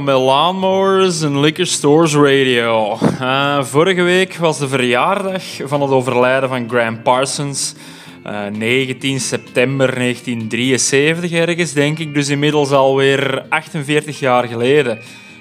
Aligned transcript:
Welkom 0.00 0.20
bij 0.24 0.32
Lawnmowers 0.34 1.20
Liquor 1.20 1.66
Stores 1.66 2.14
Radio. 2.14 2.98
Uh, 3.20 3.62
vorige 3.62 4.02
week 4.02 4.36
was 4.36 4.58
de 4.58 4.68
verjaardag 4.68 5.42
van 5.64 5.82
het 5.82 5.90
overlijden 5.90 6.48
van 6.48 6.68
Graham 6.68 7.02
Parsons. 7.02 7.74
Uh, 8.26 8.46
19 8.46 9.20
september 9.20 9.94
1973 9.94 11.32
ergens, 11.32 11.72
denk 11.72 11.98
ik, 11.98 12.14
dus 12.14 12.28
inmiddels 12.28 12.70
alweer 12.70 13.44
48 13.48 14.18
jaar 14.18 14.48
geleden. 14.48 14.98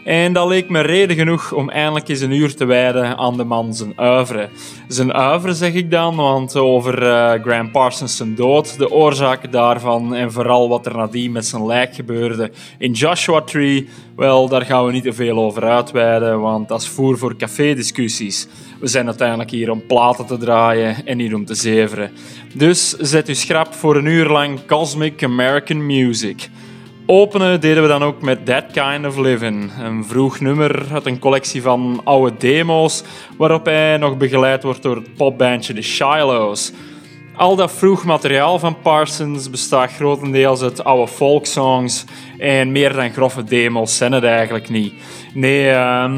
En 0.09 0.33
dat 0.33 0.47
leek 0.47 0.69
me 0.69 0.81
reden 0.81 1.15
genoeg 1.15 1.51
om 1.51 1.69
eindelijk 1.69 2.07
eens 2.07 2.19
een 2.19 2.31
uur 2.31 2.55
te 2.55 2.65
wijden 2.65 3.17
aan 3.17 3.37
de 3.37 3.43
man 3.43 3.73
zijn 3.73 3.93
oeuvre. 3.97 4.49
Zijn 4.87 5.17
oeuvre 5.17 5.53
zeg 5.53 5.73
ik 5.73 5.91
dan, 5.91 6.15
want 6.15 6.55
over 6.55 7.03
uh, 7.03 7.43
Graham 7.43 7.71
Parsons 7.71 8.17
zijn 8.17 8.35
dood, 8.35 8.77
de 8.77 8.91
oorzaken 8.91 9.51
daarvan 9.51 10.15
en 10.15 10.31
vooral 10.31 10.69
wat 10.69 10.85
er 10.85 10.95
nadien 10.95 11.31
met 11.31 11.45
zijn 11.45 11.65
lijk 11.65 11.95
gebeurde 11.95 12.51
in 12.77 12.91
Joshua 12.91 13.41
Tree, 13.41 13.89
wel, 14.15 14.47
daar 14.47 14.65
gaan 14.65 14.85
we 14.85 14.91
niet 14.91 15.03
te 15.03 15.13
veel 15.13 15.37
over 15.37 15.63
uitweiden, 15.63 16.39
want 16.41 16.67
dat 16.67 16.81
is 16.81 16.87
voer 16.87 17.17
voor 17.17 17.35
café-discussies. 17.35 18.47
We 18.79 18.87
zijn 18.87 19.05
uiteindelijk 19.05 19.49
hier 19.49 19.71
om 19.71 19.85
platen 19.87 20.25
te 20.25 20.37
draaien 20.37 21.05
en 21.05 21.17
niet 21.17 21.33
om 21.33 21.45
te 21.45 21.55
zeveren. 21.55 22.11
Dus 22.53 22.89
zet 22.89 23.29
u 23.29 23.35
schrap 23.35 23.73
voor 23.73 23.95
een 23.95 24.05
uur 24.05 24.29
lang 24.29 24.59
Cosmic 24.65 25.23
American 25.23 25.85
Music. 25.85 26.49
Openen 27.11 27.61
deden 27.61 27.83
we 27.83 27.89
dan 27.89 28.03
ook 28.03 28.21
met 28.21 28.45
That 28.45 28.65
Kind 28.71 29.05
of 29.05 29.17
Living, 29.17 29.71
een 29.79 30.05
vroeg 30.05 30.39
nummer 30.39 30.85
uit 30.91 31.05
een 31.05 31.19
collectie 31.19 31.61
van 31.61 32.01
oude 32.03 32.37
demo's, 32.37 33.03
waarop 33.37 33.65
hij 33.65 33.97
nog 33.97 34.17
begeleid 34.17 34.63
wordt 34.63 34.81
door 34.81 34.95
het 34.95 35.13
popbandje 35.13 35.73
The 35.73 35.81
Shilohs. 35.81 36.71
Al 37.35 37.55
dat 37.55 37.71
vroeg 37.71 38.05
materiaal 38.05 38.59
van 38.59 38.81
Parsons 38.81 39.49
bestaat 39.49 39.91
grotendeels 39.91 40.61
uit 40.61 40.83
oude 40.83 41.11
folksongs 41.11 42.05
en 42.37 42.71
meer 42.71 42.93
dan 42.93 43.11
grove 43.11 43.43
demos 43.43 43.97
zijn 43.97 44.11
het 44.11 44.23
eigenlijk 44.23 44.69
niet. 44.69 44.93
Nee, 45.33 45.71
uh, 45.71 46.13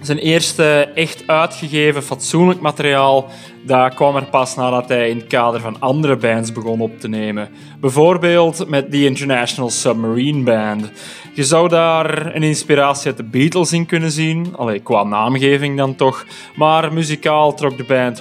zijn 0.00 0.18
eerste 0.18 0.90
echt 0.94 1.22
uitgegeven 1.26 2.02
fatsoenlijk 2.02 2.60
materiaal 2.60 3.30
dat 3.62 3.94
kwam 3.94 4.16
er 4.16 4.24
pas 4.24 4.54
nadat 4.54 4.88
hij 4.88 5.08
in 5.08 5.16
het 5.16 5.26
kader 5.26 5.60
van 5.60 5.80
andere 5.80 6.16
bands 6.16 6.52
begon 6.52 6.80
op 6.80 7.00
te 7.00 7.08
nemen. 7.08 7.48
Bijvoorbeeld 7.80 8.68
met 8.68 8.90
The 8.90 9.04
International 9.04 9.70
Submarine 9.70 10.42
Band. 10.42 10.92
Je 11.34 11.44
zou 11.44 11.68
daar 11.68 12.34
een 12.34 12.42
inspiratie 12.42 13.06
uit 13.06 13.16
de 13.16 13.24
Beatles 13.24 13.72
in 13.72 13.86
kunnen 13.86 14.10
zien, 14.10 14.56
allee, 14.56 14.78
qua 14.78 15.02
naamgeving 15.02 15.76
dan 15.76 15.94
toch, 15.94 16.26
maar 16.56 16.92
muzikaal 16.92 17.54
trok 17.54 17.76
de 17.76 17.84
band 17.84 18.20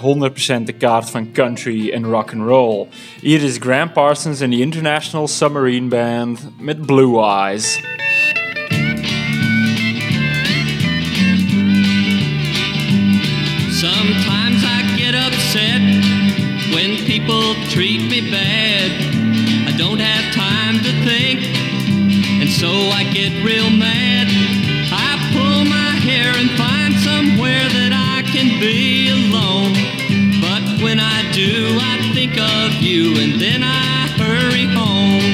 100% 0.62 0.64
de 0.64 0.74
kaart 0.74 1.10
van 1.10 1.32
country 1.32 1.90
en 1.90 2.06
rock 2.06 2.34
and 2.34 2.48
roll. 2.48 2.88
Hier 3.22 3.44
is 3.44 3.58
Graham 3.58 3.92
Parsons 3.92 4.40
en 4.40 4.50
The 4.50 4.60
International 4.60 5.28
Submarine 5.28 5.88
Band 5.88 6.52
met 6.60 6.86
Blue 6.86 7.24
Eyes. 7.24 7.82
People 17.20 17.54
treat 17.70 18.02
me 18.10 18.32
bad. 18.32 18.92
I 19.68 19.76
don't 19.78 20.00
have 20.00 20.34
time 20.34 20.76
to 20.80 20.92
think, 21.04 21.44
and 22.40 22.50
so 22.50 22.70
I 22.70 23.04
get 23.12 23.32
real 23.44 23.70
mad. 23.70 24.28
I 24.92 25.20
pull 25.36 25.66
my 25.66 25.92
hair 26.00 26.32
and 26.32 26.50
find 26.56 26.94
somewhere 27.04 27.68
that 27.76 27.92
I 27.92 28.24
can 28.24 28.60
be 28.60 29.12
alone. 29.12 29.76
But 30.40 30.64
when 30.84 31.00
I 31.00 31.20
do, 31.32 31.78
I 31.82 31.96
think 32.14 32.40
of 32.40 32.82
you, 32.82 33.20
and 33.20 33.40
then 33.40 33.64
I 33.64 34.08
hurry 34.16 34.68
home. 34.72 35.28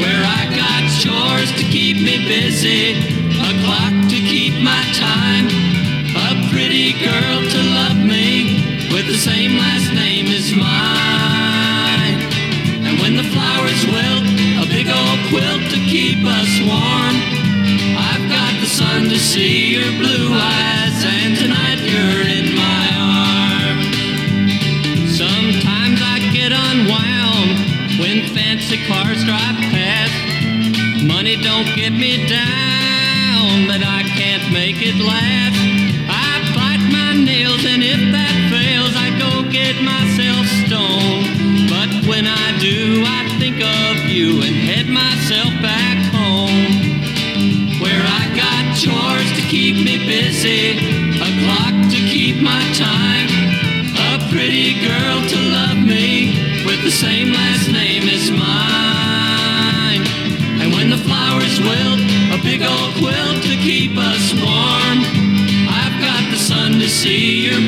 Where 0.00 0.24
I 0.24 0.48
got 0.56 0.82
chores 1.00 1.52
to 1.60 1.64
keep 1.68 1.96
me 2.00 2.24
busy, 2.24 2.96
a 3.36 3.50
clock 3.64 3.94
to 4.08 4.18
keep 4.32 4.54
my 4.62 4.82
time, 4.96 5.46
a 6.16 6.48
pretty 6.50 6.92
girl 7.04 7.38
to 7.52 7.60
love 7.78 7.98
me 8.00 8.64
with 8.92 9.06
the 9.06 9.18
same 9.18 9.58
last 9.58 9.92
name 9.92 10.13
as 10.44 10.56
mine. 10.56 12.20
And 12.84 13.00
when 13.00 13.16
the 13.16 13.24
flowers 13.32 13.82
wilt, 13.86 14.24
a 14.60 14.66
big 14.68 14.88
old 14.88 15.20
quilt 15.30 15.62
to 15.72 15.78
keep 15.88 16.20
us 16.24 16.50
warm. 16.60 17.16
I've 17.96 18.28
got 18.28 18.52
the 18.60 18.66
sun 18.66 19.08
to 19.08 19.18
see 19.18 19.72
your 19.72 19.90
blue 19.98 20.28
eyes, 20.32 21.04
and 21.04 21.36
tonight 21.36 21.80
you're 21.80 22.20
in 22.28 22.54
my 22.56 22.86
arms. 23.00 23.88
Sometimes 25.16 26.00
I 26.02 26.18
get 26.32 26.52
unwound 26.52 27.98
when 27.98 28.28
fancy 28.34 28.78
cars 28.86 29.24
drive 29.24 29.56
past. 29.72 30.12
Money 31.04 31.36
don't 31.36 31.70
get 31.74 31.92
me 31.92 32.26
down, 32.26 33.66
but 33.66 33.82
I 33.82 34.02
can't 34.16 34.52
make 34.52 34.76
it 34.82 34.96
last. 34.96 35.63
see 67.04 67.50
you. 67.50 67.63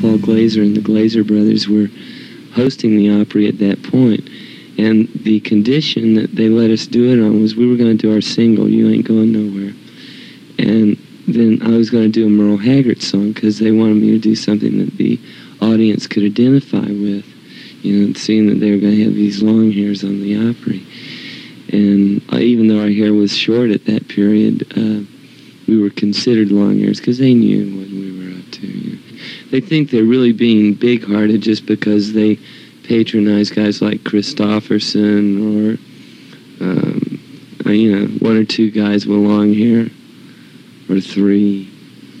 Paul 0.00 0.18
Glazer 0.18 0.62
and 0.62 0.76
the 0.76 0.80
Glazer 0.80 1.26
brothers 1.26 1.68
were 1.68 1.88
hosting 2.54 2.96
the 2.96 3.20
Opry 3.20 3.48
at 3.48 3.58
that 3.58 3.82
point. 3.82 4.28
And 4.78 5.08
the 5.14 5.40
condition 5.40 6.14
that 6.14 6.34
they 6.34 6.48
let 6.48 6.70
us 6.70 6.86
do 6.86 7.12
it 7.12 7.24
on 7.24 7.40
was 7.40 7.56
we 7.56 7.66
were 7.66 7.76
going 7.76 7.96
to 7.96 8.06
do 8.06 8.14
our 8.14 8.20
single, 8.20 8.68
You 8.68 8.90
Ain't 8.90 9.06
Going 9.06 9.32
Nowhere. 9.32 9.74
And 10.58 10.98
then 11.26 11.60
I 11.62 11.76
was 11.76 11.90
going 11.90 12.04
to 12.04 12.08
do 12.10 12.26
a 12.26 12.28
Merle 12.28 12.58
Haggard 12.58 13.02
song 13.02 13.32
because 13.32 13.58
they 13.58 13.72
wanted 13.72 13.96
me 13.96 14.10
to 14.12 14.18
do 14.18 14.36
something 14.36 14.78
that 14.78 14.96
the 14.96 15.18
audience 15.60 16.06
could 16.06 16.24
identify 16.24 16.86
with, 16.86 17.24
you 17.82 18.08
know, 18.08 18.12
seeing 18.14 18.46
that 18.48 18.60
they 18.60 18.70
were 18.70 18.78
going 18.78 18.96
to 18.96 19.04
have 19.04 19.14
these 19.14 19.42
long 19.42 19.72
hairs 19.72 20.04
on 20.04 20.20
the 20.20 20.36
Opry. 20.50 20.86
And 21.72 22.22
uh, 22.32 22.38
even 22.38 22.68
though 22.68 22.80
our 22.80 22.90
hair 22.90 23.12
was 23.12 23.36
short 23.36 23.70
at 23.70 23.86
that 23.86 24.08
period, 24.08 24.62
uh, 24.76 25.04
we 25.66 25.80
were 25.80 25.90
considered 25.90 26.52
long 26.52 26.78
hairs 26.78 27.00
because 27.00 27.18
they 27.18 27.34
knew 27.34 27.76
what 27.76 27.88
we 27.88 28.12
were 28.18 28.38
up 28.38 28.50
to. 28.52 28.66
You 28.66 28.92
know. 28.92 28.95
They 29.56 29.62
think 29.62 29.90
they're 29.90 30.04
really 30.04 30.32
being 30.32 30.74
big-hearted 30.74 31.40
just 31.40 31.64
because 31.64 32.12
they 32.12 32.38
patronize 32.84 33.48
guys 33.48 33.80
like 33.80 34.00
Christofferson 34.00 35.40
or, 35.40 35.78
um, 36.62 37.58
uh, 37.64 37.70
you 37.70 37.98
know, 37.98 38.06
one 38.18 38.36
or 38.36 38.44
two 38.44 38.70
guys 38.70 39.06
with 39.06 39.16
long 39.16 39.54
hair, 39.54 39.86
or 40.90 41.00
three. 41.00 41.72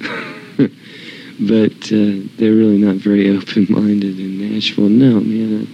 but 1.38 1.76
uh, 1.92 2.24
they're 2.38 2.54
really 2.54 2.78
not 2.78 2.96
very 2.96 3.28
open-minded 3.36 4.18
in 4.18 4.54
Nashville. 4.54 4.88
No, 4.88 5.20
man. 5.20 5.68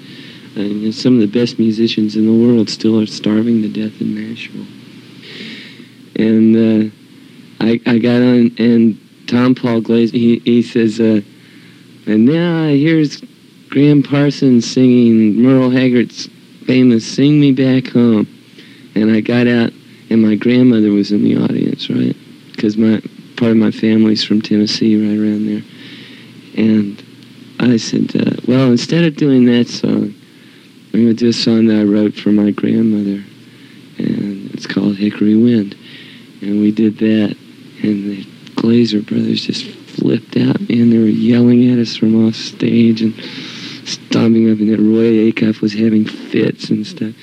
Uh, 0.57 0.91
some 0.91 1.15
of 1.15 1.21
the 1.21 1.29
best 1.29 1.61
musicians 1.61 2.17
in 2.17 2.27
the 2.27 2.45
world 2.45 2.69
still 2.69 3.01
are 3.01 3.07
starving 3.07 3.63
to 3.63 3.69
death 3.69 4.01
in 4.01 4.17
Nashville. 4.17 4.67
And 6.17 6.57
uh, 6.57 6.95
I, 7.61 7.81
I 7.87 7.99
got 7.99 8.21
on, 8.21 8.51
and 8.59 8.99
Tom 9.29 9.55
Paul 9.55 9.81
Glaze, 9.81 10.11
he, 10.11 10.41
he 10.41 10.63
says, 10.63 10.99
uh, 10.99 11.21
and 12.07 12.25
now 12.25 12.67
here's 12.67 13.23
Graham 13.71 14.03
Parsons 14.03 14.71
singing 14.71 15.37
Merle 15.43 15.71
Haggard's 15.71 16.29
famous 16.67 17.07
"Sing 17.07 17.41
Me 17.41 17.53
Back 17.53 17.93
Home," 17.93 18.27
and 18.95 19.11
I 19.11 19.21
got 19.21 19.47
out, 19.47 19.73
and 20.11 20.23
my 20.23 20.35
grandmother 20.35 20.91
was 20.91 21.13
in 21.13 21.25
the 21.25 21.37
audience, 21.37 21.89
right? 21.89 22.17
Because 22.51 22.77
my 22.77 23.01
part 23.37 23.53
of 23.53 23.57
my 23.57 23.71
family's 23.71 24.23
from 24.23 24.41
Tennessee, 24.41 24.97
right 24.97 25.19
around 25.19 25.47
there. 25.47 25.63
And 26.57 27.03
I 27.59 27.77
said, 27.77 28.15
uh, 28.15 28.37
well, 28.47 28.71
instead 28.71 29.05
of 29.05 29.17
doing 29.17 29.47
that 29.47 29.69
song, 29.69 30.15
I'm 30.93 31.05
going 31.05 31.07
to 31.07 31.15
do 31.15 31.29
a 31.29 31.33
song 31.33 31.67
that 31.67 31.81
I 31.81 31.85
wrote 31.85 32.15
for 32.15 32.31
my 32.31 32.51
grandmother, 32.51 33.25
and 33.99 34.51
it's 34.53 34.67
called 34.67 34.97
Hickory 34.97 35.37
Wind. 35.37 35.75
And 36.43 36.61
we 36.61 36.71
did 36.71 36.99
that, 36.99 37.37
and 37.83 38.11
the 38.11 38.25
Glazer 38.55 39.05
brothers 39.05 39.47
just 39.47 39.65
flipped 39.93 40.37
out, 40.37 40.61
man. 40.69 40.91
They 40.91 40.99
were 40.99 41.07
yelling 41.07 41.71
at 41.71 41.79
us 41.79 41.97
from 41.97 42.27
off 42.27 42.35
stage 42.35 43.03
and 43.03 43.15
stomping 43.85 44.51
up, 44.51 44.59
and 44.59 44.71
that 44.71 44.79
Roy 44.79 45.31
Acuff 45.31 45.61
was 45.61 45.75
having 45.75 46.05
fits 46.05 46.71
and 46.71 46.87
stuff. 46.87 47.15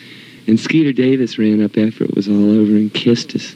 And 0.48 0.60
Skeeter 0.60 0.94
Davis 0.94 1.38
ran 1.38 1.64
up 1.64 1.78
after 1.78 2.04
it 2.04 2.16
was 2.16 2.28
all 2.28 2.52
over 2.52 2.72
and 2.72 2.94
kissed 2.94 3.36
us. 3.36 3.56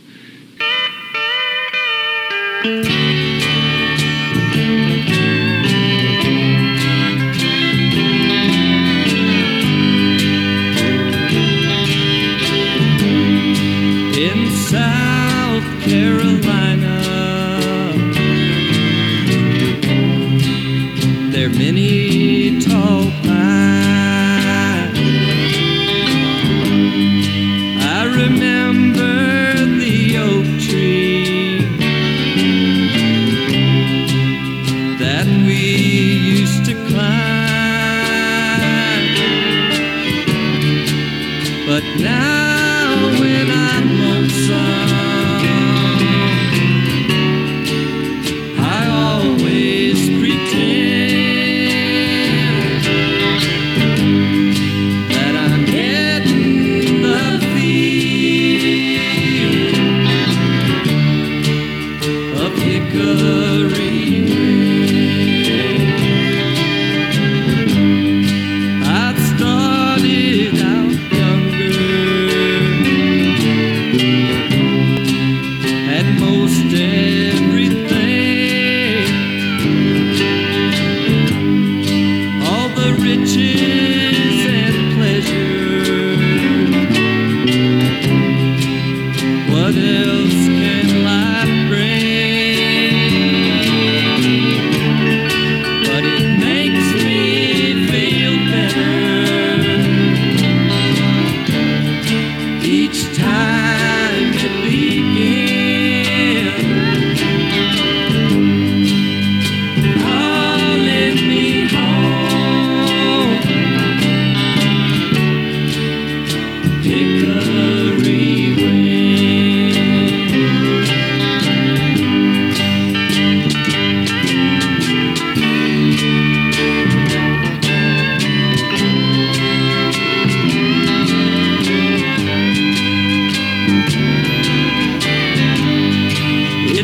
in 14.16 14.50
South 14.52 15.84
Carolina. 15.84 16.53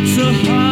It's 0.02 0.18
a 0.18 0.32
hard 0.32 0.69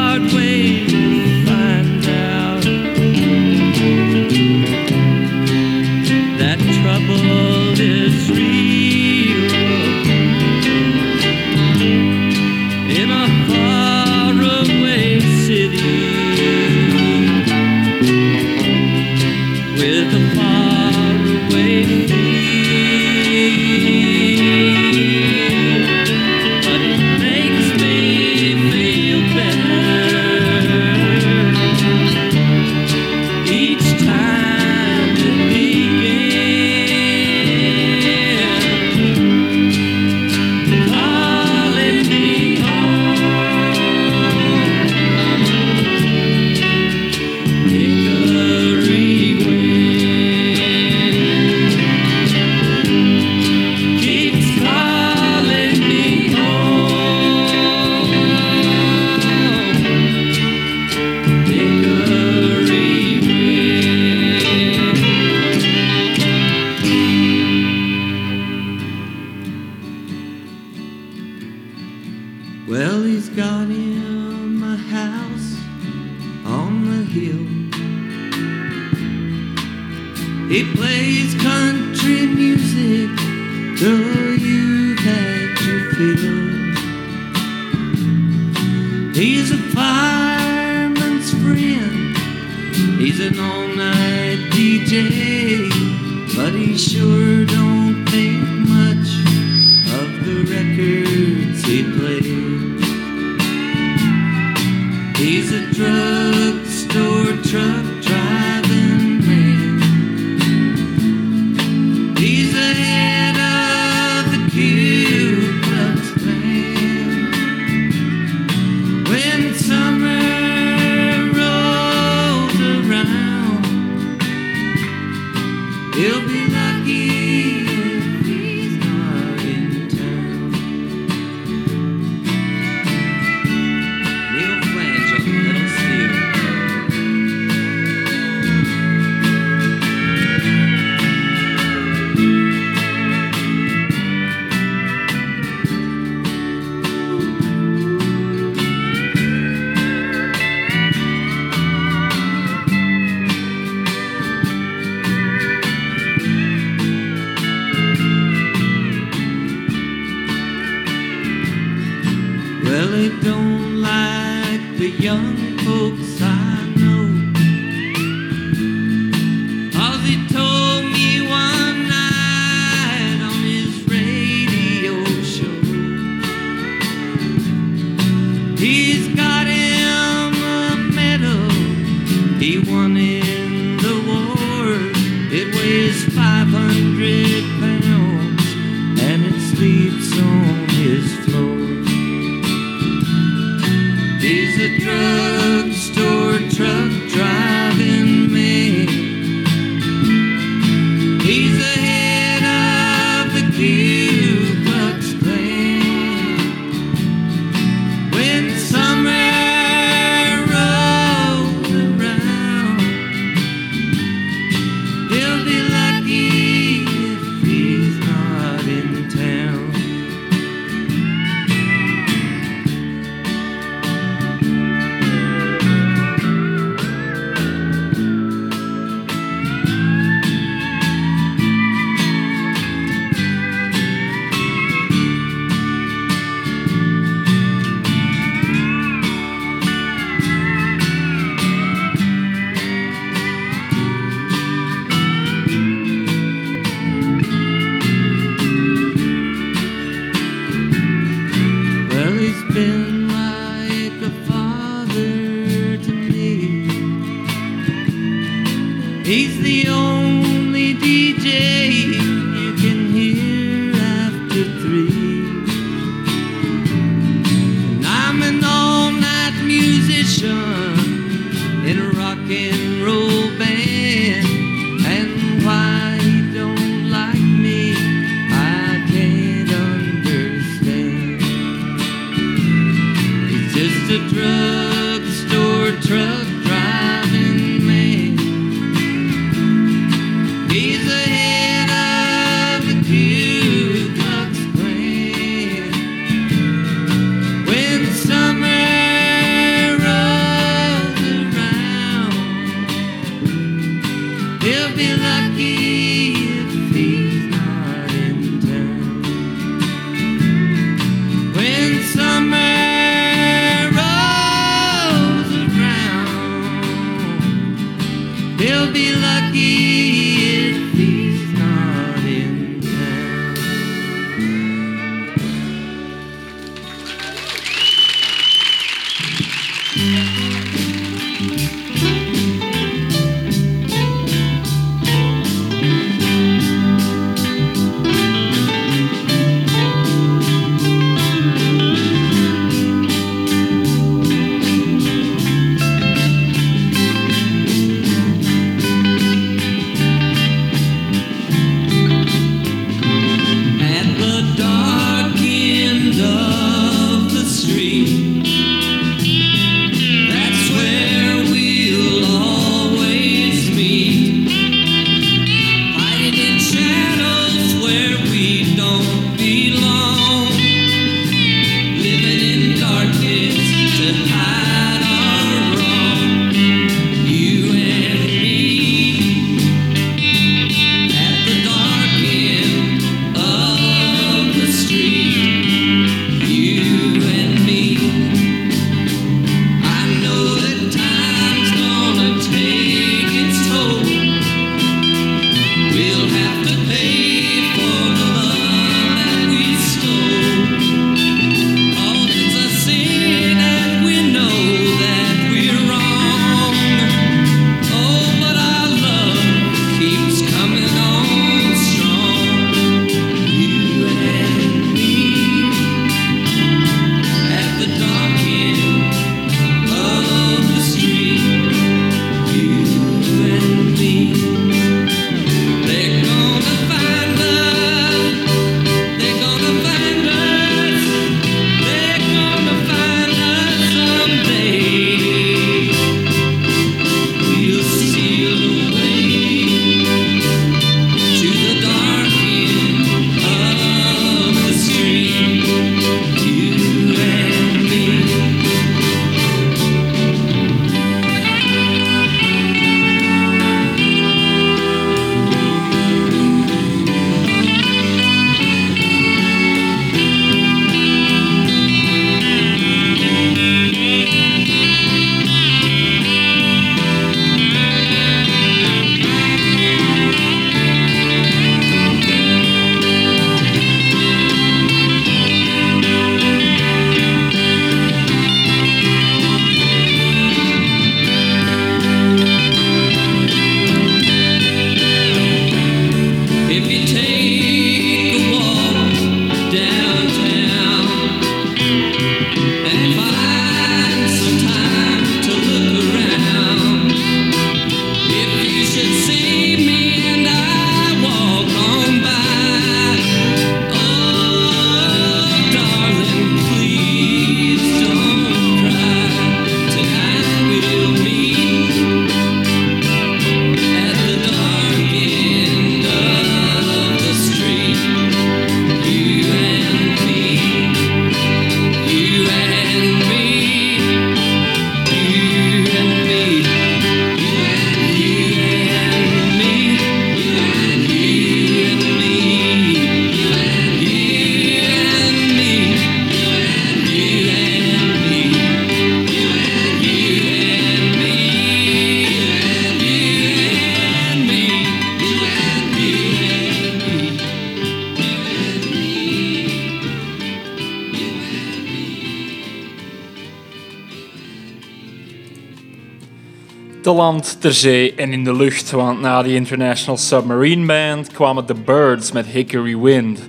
ter 557.16 557.54
zee 557.54 557.94
en 557.96 558.12
in 558.12 558.24
de 558.24 558.36
lucht. 558.36 558.72
Want 558.72 559.02
na 559.02 559.24
die 559.24 559.36
International 559.36 559.98
Submarine 559.98 560.66
Band 560.66 561.12
kwamen 561.12 561.46
The 561.46 561.54
Birds 561.54 562.12
met 562.12 562.26
Hickory 562.26 562.78
Wind. 562.78 563.20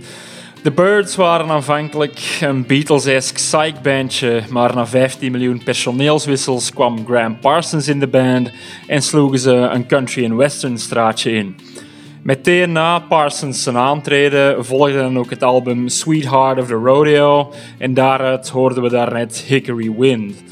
The 0.63 0.71
Birds 0.71 1.17
waren 1.17 1.49
aanvankelijk 1.49 2.39
een 2.41 2.67
Beatles-esque 2.67 3.35
psych-bandje, 3.35 4.43
maar 4.49 4.75
na 4.75 4.87
15 4.87 5.33
miljoen 5.33 5.63
personeelswissels 5.65 6.73
kwam 6.73 7.07
Graham 7.07 7.39
Parsons 7.39 7.89
in 7.89 8.01
de 8.01 8.07
band 8.07 8.51
en 8.87 9.03
sloegen 9.03 9.39
ze 9.39 9.53
een 9.53 9.87
country- 9.87 10.25
en 10.25 10.37
western 10.37 10.79
straatje 10.79 11.33
in. 11.33 11.57
Meteen 12.23 12.73
na 12.73 12.99
Parsons 12.99 13.63
zijn 13.63 13.77
aantreden 13.77 14.65
volgde 14.65 14.97
dan 14.97 15.19
ook 15.19 15.31
het 15.31 15.43
album 15.43 15.89
Sweetheart 15.89 16.59
of 16.59 16.67
the 16.67 16.75
Rodeo 16.75 17.53
en 17.79 17.95
daaruit 17.95 18.49
hoorden 18.49 18.83
we 18.83 18.89
daarnet 18.89 19.45
Hickory 19.47 19.93
Wind. 19.99 20.43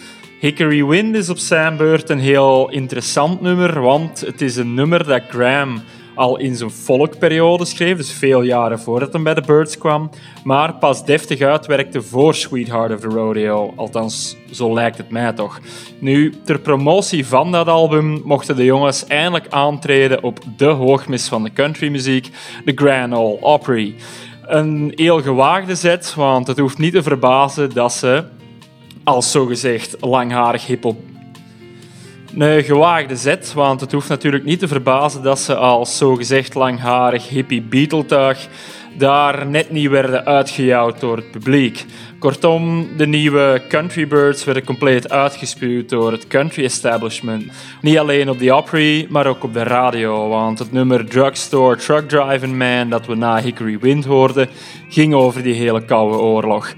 Hickory 0.47 0.85
Wind 0.85 1.15
is 1.15 1.29
op 1.29 1.39
zijn 1.39 1.77
beurt 1.77 2.11
een 2.11 2.19
heel 2.19 2.71
interessant 2.71 3.41
nummer, 3.41 3.81
want 3.81 4.21
het 4.21 4.41
is 4.41 4.57
een 4.57 4.75
nummer 4.75 5.07
dat 5.07 5.23
Graham 5.29 5.83
al 6.15 6.39
in 6.39 6.57
zijn 6.57 6.71
folkperiode 6.71 7.65
schreef, 7.65 7.97
dus 7.97 8.13
veel 8.13 8.43
jaren 8.43 8.81
voordat 8.81 9.13
hij 9.13 9.23
bij 9.23 9.35
de 9.35 9.41
Birds 9.41 9.79
kwam, 9.79 10.11
maar 10.45 10.75
pas 10.75 11.05
deftig 11.05 11.41
uitwerkte 11.41 12.03
voor 12.03 12.35
Sweetheart 12.35 12.93
of 12.93 13.01
the 13.01 13.09
Rodeo. 13.09 13.73
Althans, 13.77 14.37
zo 14.53 14.75
lijkt 14.75 14.97
het 14.97 15.11
mij 15.11 15.33
toch. 15.33 15.61
Nu, 15.99 16.35
ter 16.45 16.59
promotie 16.59 17.27
van 17.27 17.53
dat 17.53 17.69
album 17.69 18.23
mochten 18.25 18.57
de 18.57 18.65
jongens 18.65 19.07
eindelijk 19.07 19.47
aantreden 19.49 20.23
op 20.23 20.39
de 20.57 20.65
hoogmis 20.65 21.29
van 21.29 21.43
de 21.43 21.53
countrymuziek, 21.53 22.31
de 22.65 22.73
Grand 22.75 23.15
Ole 23.15 23.41
Opry. 23.41 23.95
Een 24.43 24.93
heel 24.95 25.23
gewaagde 25.23 25.75
zet, 25.75 26.15
want 26.15 26.47
het 26.47 26.59
hoeft 26.59 26.79
niet 26.79 26.93
te 26.93 27.03
verbazen 27.03 27.71
dat 27.75 27.93
ze 27.93 28.25
als 29.07 29.31
zogezegd 29.31 29.97
langharig 30.01 30.67
hiphop 30.67 30.99
een 32.39 32.65
gewaagde 32.65 33.17
zet, 33.17 33.53
want 33.53 33.81
het 33.81 33.93
hoeft 33.93 34.09
natuurlijk 34.09 34.45
niet 34.45 34.59
te 34.59 34.69
verbazen 34.69 35.23
dat 35.23 35.39
ze 35.39 35.55
als 35.55 35.97
zogezegd 35.97 36.55
langharig 36.55 37.29
hippie 37.29 37.63
Beatle-tuig 37.63 38.49
daar 38.99 39.47
net 39.47 39.71
niet 39.71 39.89
werden 39.89 40.25
uitgejouwd 40.25 41.01
door 41.01 41.17
het 41.17 41.31
publiek. 41.31 41.85
Kortom, 42.19 42.89
de 42.97 43.07
nieuwe 43.07 43.63
Country 43.69 44.09
Birds 44.09 44.45
werden 44.45 44.65
compleet 44.65 45.11
uitgespuwd 45.11 45.89
door 45.89 46.13
het 46.13 46.27
country 46.27 46.65
establishment. 46.65 47.45
Niet 47.81 47.99
alleen 47.99 48.31
op 48.31 48.39
de 48.39 48.55
Opry, 48.55 49.07
maar 49.11 49.27
ook 49.27 49.45
op 49.45 49.53
de 49.53 49.63
radio, 49.63 50.29
want 50.29 50.59
het 50.59 50.73
nummer 50.73 51.07
Drugstore 51.07 51.77
Truck 51.77 52.09
Driving 52.09 52.57
Man 52.59 52.91
dat 52.91 53.07
we 53.07 53.15
na 53.15 53.41
Hickory 53.43 53.79
Wind 53.79 54.05
hoorden, 54.05 54.49
ging 54.89 55.15
over 55.15 55.43
die 55.43 55.55
hele 55.55 55.85
koude 55.85 56.19
oorlog. 56.19 56.75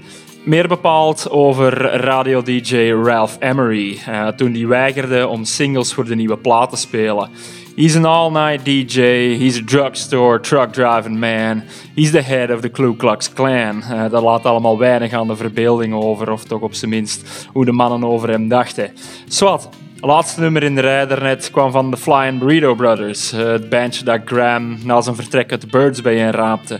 Meer 0.49 0.67
bepaald 0.67 1.29
over 1.29 1.73
radio-dj 2.01 2.91
Ralph 3.03 3.37
Emery, 3.39 3.99
uh, 4.09 4.27
toen 4.27 4.51
die 4.51 4.67
weigerde 4.67 5.27
om 5.27 5.43
singles 5.43 5.93
voor 5.93 6.05
de 6.05 6.15
nieuwe 6.15 6.37
plaat 6.37 6.69
te 6.69 6.75
spelen. 6.75 7.29
He's 7.75 7.95
an 7.95 8.05
all-night 8.05 8.65
DJ, 8.65 9.01
he's 9.37 9.57
a 9.57 9.63
drugstore 9.65 10.39
truck-driving 10.39 11.19
man, 11.19 11.63
he's 11.95 12.11
the 12.11 12.21
head 12.21 12.51
of 12.51 12.61
the 12.61 12.69
Ku 12.69 12.95
Klux 12.95 13.33
Klan. 13.33 13.83
Uh, 13.91 14.09
dat 14.09 14.23
laat 14.23 14.45
allemaal 14.45 14.77
weinig 14.77 15.13
aan 15.13 15.27
de 15.27 15.35
verbeelding 15.35 15.93
over, 15.93 16.31
of 16.31 16.43
toch 16.43 16.61
op 16.61 16.73
zijn 16.73 16.91
minst 16.91 17.47
hoe 17.53 17.65
de 17.65 17.71
mannen 17.71 18.09
over 18.09 18.29
hem 18.29 18.47
dachten. 18.47 18.91
Swat, 19.27 19.69
laatste 19.99 20.39
nummer 20.41 20.63
in 20.63 20.75
de 20.75 20.81
rij 20.81 21.07
daarnet 21.07 21.51
kwam 21.51 21.71
van 21.71 21.91
de 21.91 21.97
Flying 21.97 22.39
Burrito 22.39 22.75
Brothers, 22.75 23.33
uh, 23.33 23.39
het 23.39 23.69
bandje 23.69 24.03
dat 24.03 24.21
Graham 24.25 24.77
na 24.83 25.01
zijn 25.01 25.15
vertrek 25.15 25.51
uit 25.51 25.61
de 25.61 25.67
Birds 25.67 26.01
bijeenraapte. 26.01 26.79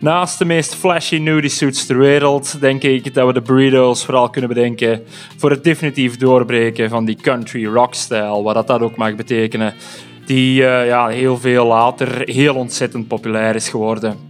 Naast 0.00 0.38
de 0.38 0.44
meest 0.44 0.74
flashy 0.74 1.16
nudie 1.16 1.50
suits 1.50 1.86
ter 1.86 1.98
wereld, 1.98 2.60
denk 2.60 2.82
ik 2.82 3.14
dat 3.14 3.26
we 3.26 3.32
de 3.32 3.40
burritos 3.40 4.04
vooral 4.04 4.30
kunnen 4.30 4.50
bedenken 4.50 5.02
voor 5.36 5.50
het 5.50 5.64
definitief 5.64 6.16
doorbreken 6.16 6.88
van 6.88 7.04
die 7.04 7.16
country 7.16 7.66
rock-stijl, 7.66 8.42
wat 8.42 8.66
dat 8.66 8.80
ook 8.80 8.96
mag 8.96 9.14
betekenen, 9.14 9.74
die 10.26 10.60
uh, 10.60 10.86
ja, 10.86 11.08
heel 11.08 11.38
veel 11.38 11.66
later 11.66 12.22
heel 12.24 12.54
ontzettend 12.54 13.08
populair 13.08 13.54
is 13.54 13.68
geworden. 13.68 14.27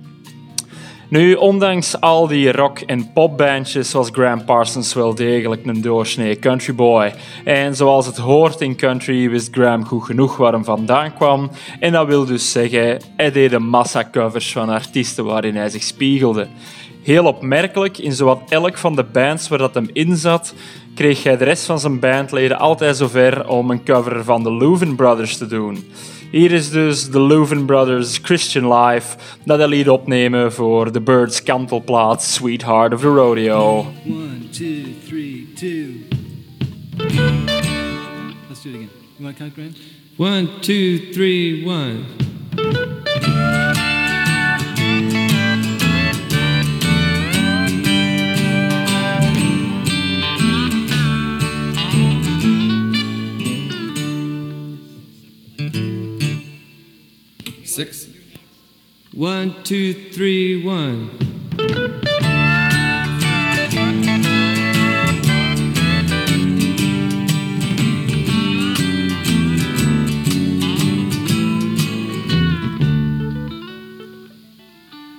Nu, 1.11 1.35
ondanks 1.35 2.01
al 2.01 2.27
die 2.27 2.53
rock- 2.53 2.81
en 2.81 3.12
popbandjes 3.12 3.92
was 3.92 4.09
Graham 4.12 4.44
Parsons 4.44 4.94
wel 4.94 5.14
degelijk 5.14 5.66
een 5.66 5.81
doorsnee 5.81 6.38
countryboy. 6.38 7.14
En 7.44 7.77
zoals 7.77 8.07
het 8.07 8.16
hoort 8.16 8.61
in 8.61 8.77
country 8.77 9.31
wist 9.31 9.49
Graham 9.55 9.85
goed 9.85 10.05
genoeg 10.05 10.37
waar 10.37 10.53
hem 10.53 10.64
vandaan 10.64 11.14
kwam. 11.14 11.51
En 11.81 11.92
dat 11.92 12.07
wil 12.07 12.25
dus 12.25 12.53
zeggen, 12.53 13.01
hij 13.16 13.33
deed 13.33 13.53
een 13.53 13.68
massa 13.68 14.09
covers 14.12 14.53
van 14.53 14.68
artiesten 14.68 15.25
waarin 15.25 15.57
hij 15.57 15.68
zich 15.68 15.83
spiegelde. 15.83 16.49
Heel 17.03 17.25
opmerkelijk, 17.25 17.99
in 17.99 18.12
zowat 18.12 18.40
elk 18.49 18.79
van 18.79 18.97
de 18.97 19.05
bands 19.05 19.49
waar 19.49 19.59
dat 19.59 19.75
hem 19.75 19.90
in 19.92 20.16
zat, 20.16 20.55
kreeg 20.94 21.23
hij 21.23 21.37
de 21.37 21.44
rest 21.44 21.64
van 21.64 21.81
zijn 21.81 22.01
bandleden 22.01 22.59
altijd 22.59 22.97
zover 22.97 23.49
om 23.49 23.71
een 23.71 23.85
cover 23.85 24.25
van 24.25 24.42
de 24.42 24.53
Louvin 24.53 24.97
Brothers 24.97 25.37
te 25.37 25.47
doen. 25.47 25.85
Hier 26.30 26.52
is 26.52 26.70
dus 26.70 27.10
de 27.10 27.20
Louvin 27.20 27.64
Brothers 27.64 28.18
Christian 28.22 28.74
Life 28.74 29.16
dat 29.44 29.58
hij 29.58 29.68
liet 29.68 29.88
opnemen 29.88 30.52
voor 30.52 30.90
The 30.90 31.00
Birds 31.00 31.42
kantelplaat 31.42 32.22
Sweetheart 32.22 32.92
of 32.92 33.00
the 33.00 33.06
Rodeo. 33.06 33.86
One, 34.06 34.48
two, 34.50 34.82
three, 35.06 35.46
two. 35.54 35.86
Let's 38.48 38.62
do 38.62 38.68
it 38.68 38.74
again. 38.74 38.88
You 39.16 39.24
want 39.24 39.36
to 39.36 39.42
count, 39.42 39.54
Graham? 39.54 39.74
One, 40.16 40.48
two, 40.60 41.10
three, 41.12 41.64
one. 41.66 42.04
One, 59.18 59.64
two, 59.64 60.12
three, 60.12 60.62
one. 60.64 61.11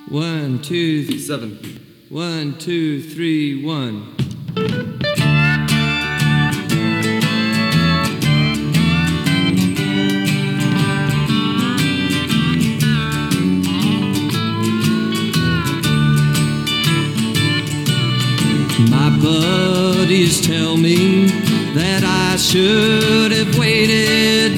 One, 0.07 0.61
two, 0.61 1.05
th- 1.05 1.19
Seven. 1.21 1.59
one, 2.07 2.57
two, 2.57 3.01
three, 3.01 3.65
one. 3.65 4.15
Buddies 20.19 20.41
tell 20.45 20.75
me 20.75 21.27
that 21.73 22.03
I 22.03 22.35
should 22.35 23.31
have 23.31 23.57
waited. 23.57 24.51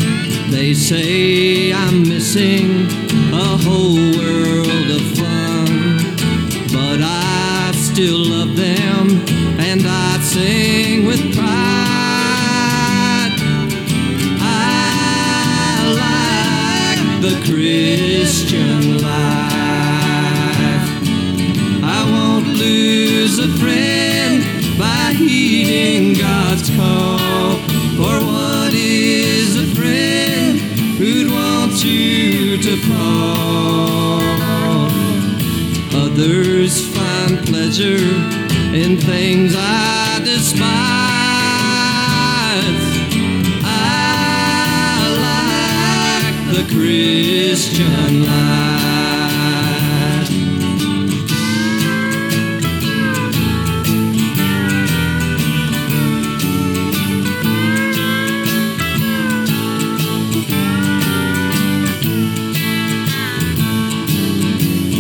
They 0.50 0.74
say 0.74 1.72
I'm 1.72 2.02
missing 2.02 2.88
a 3.32 3.58
whole 3.64 4.02
world 4.18 4.90
of 4.98 5.04
fun. 5.20 5.98
But 6.74 7.02
I 7.04 7.74
still 7.76 8.18
love 8.18 8.56
them 8.56 9.22
and 9.60 9.84
I 9.86 10.20
sing 10.22 10.71
pleasure 37.72 37.96
in 38.76 38.98
things 38.98 39.56
I 39.56 40.20
despise. 40.26 40.62
I 43.64 45.08
like 45.26 46.38
the 46.54 46.64
Christian 46.74 48.26
life. 48.26 48.72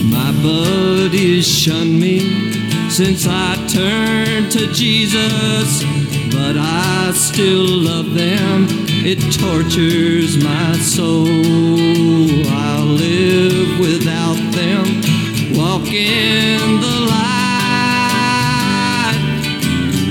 My 0.10 0.31
buddies 0.41 1.45
shun 1.45 1.99
me 1.99 2.61
since 2.91 3.25
I 3.25 3.56
turned 3.67 4.51
to 4.51 4.67
Jesus, 4.73 5.82
but 6.30 6.58
I 6.58 7.12
still 7.13 7.65
love 7.65 8.13
them. 8.13 8.67
It 9.06 9.19
tortures 9.39 10.38
my 10.43 10.73
soul. 10.73 11.25
I'll 12.51 12.86
live 12.86 13.80
without 13.80 14.36
them, 14.51 15.01
walk 15.58 15.88
in 15.88 16.82
the 16.82 16.99
light. 17.08 17.32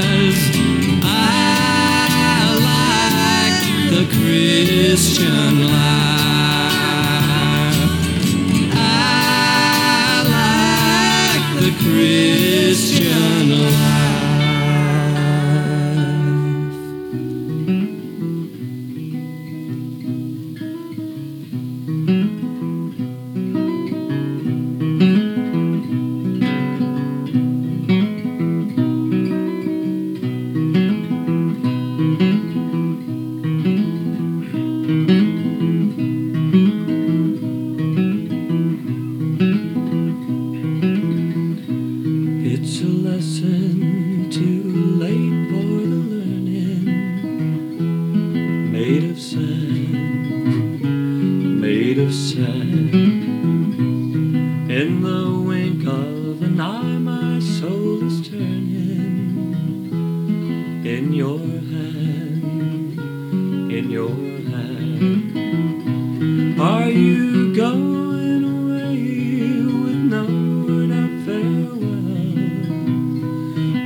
like 2.67 3.59
the 3.91 4.05
Christian 4.15 5.71
life. 5.71 6.02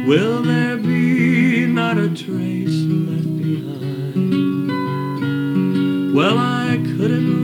Will 0.07 0.41
there 0.41 0.77
be 0.77 1.67
not 1.67 1.97
a 1.97 2.07
trace 2.07 2.85
left 2.87 3.37
behind? 3.43 4.71
Well, 6.15 6.37
I 6.37 6.77
couldn't 6.95 7.36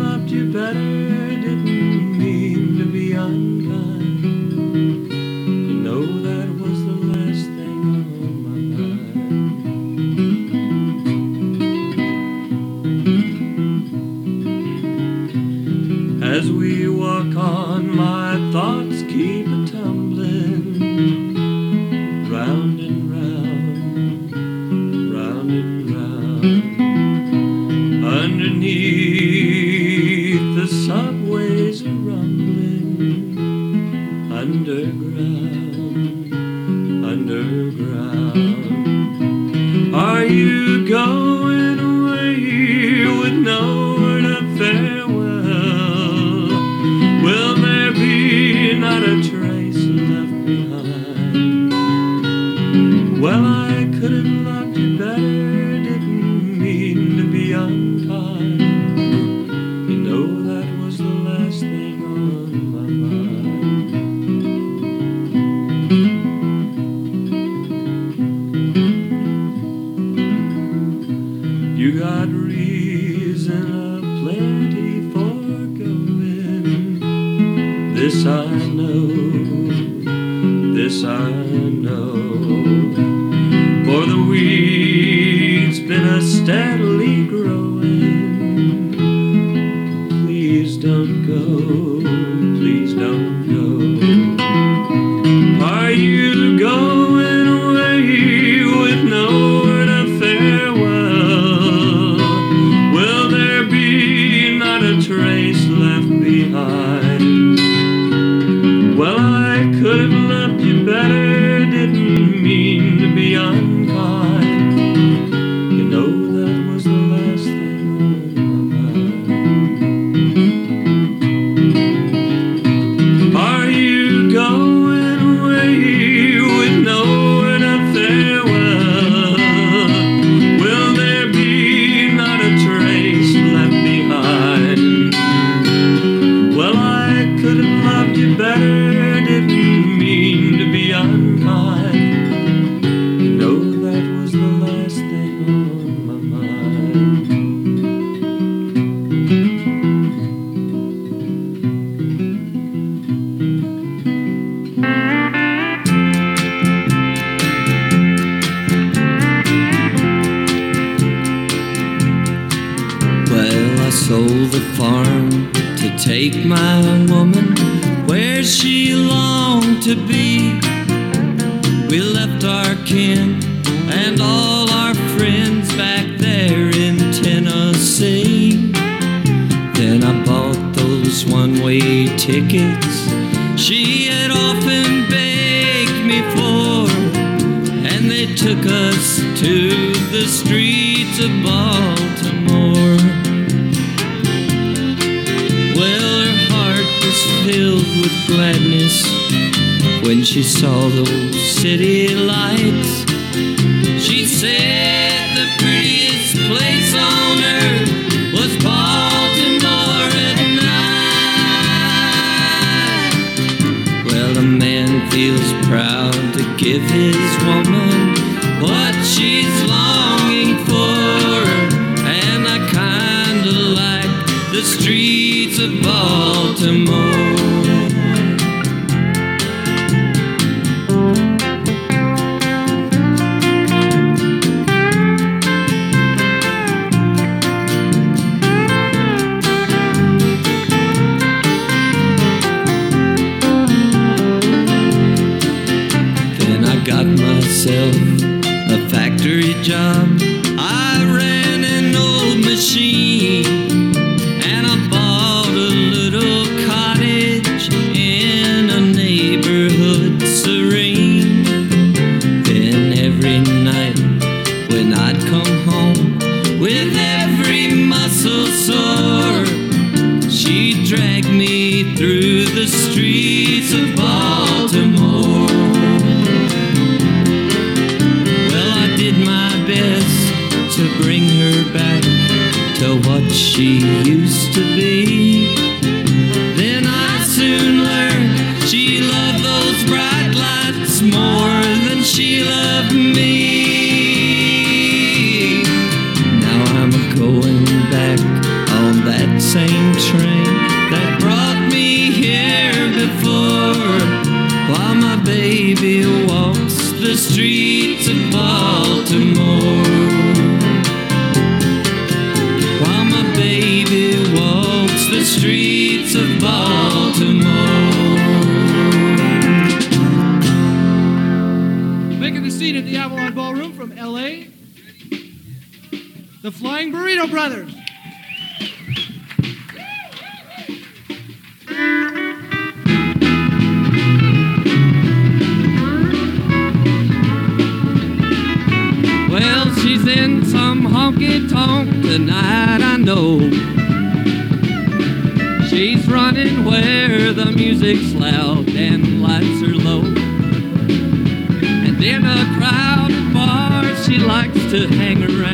to 354.53 354.87
hang 354.87 355.23
around. 355.23 355.52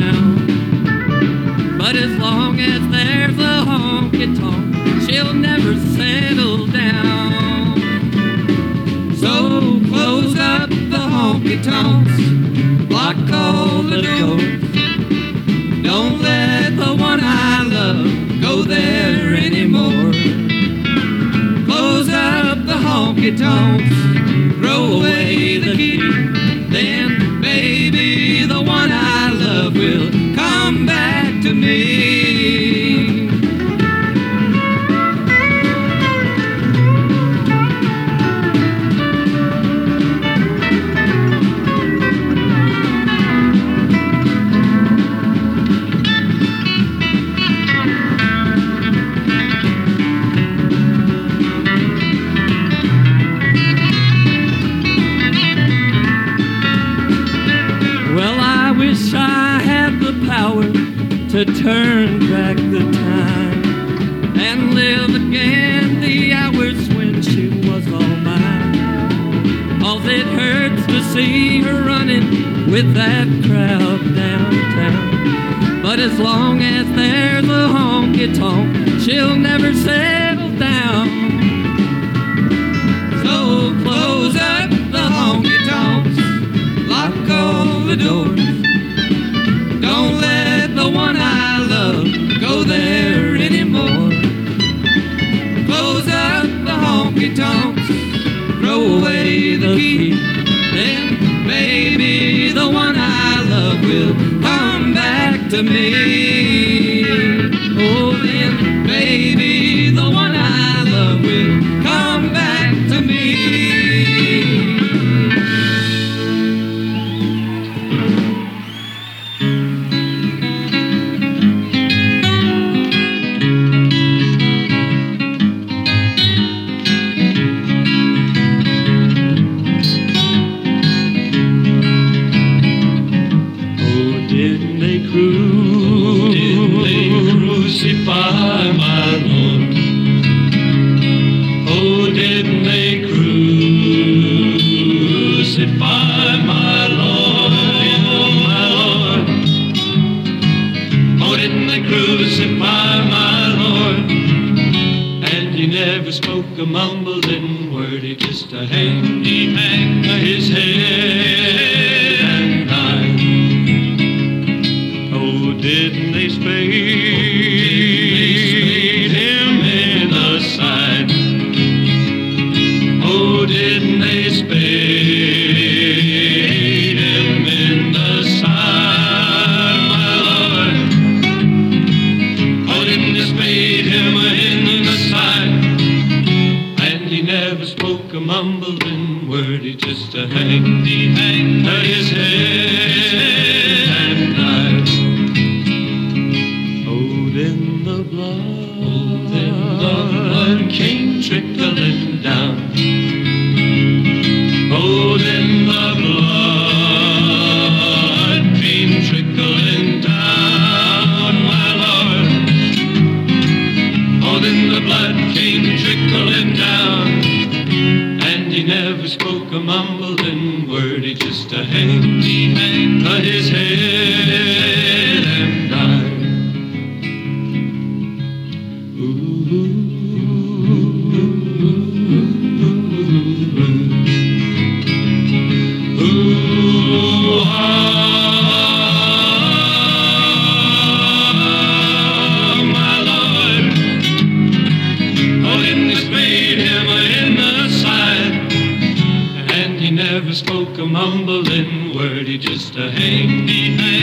mumbling 251.00 251.94
wordy 251.96 252.36
just 252.36 252.74
to 252.74 252.90
hang 252.90 253.46
behind. 253.46 253.99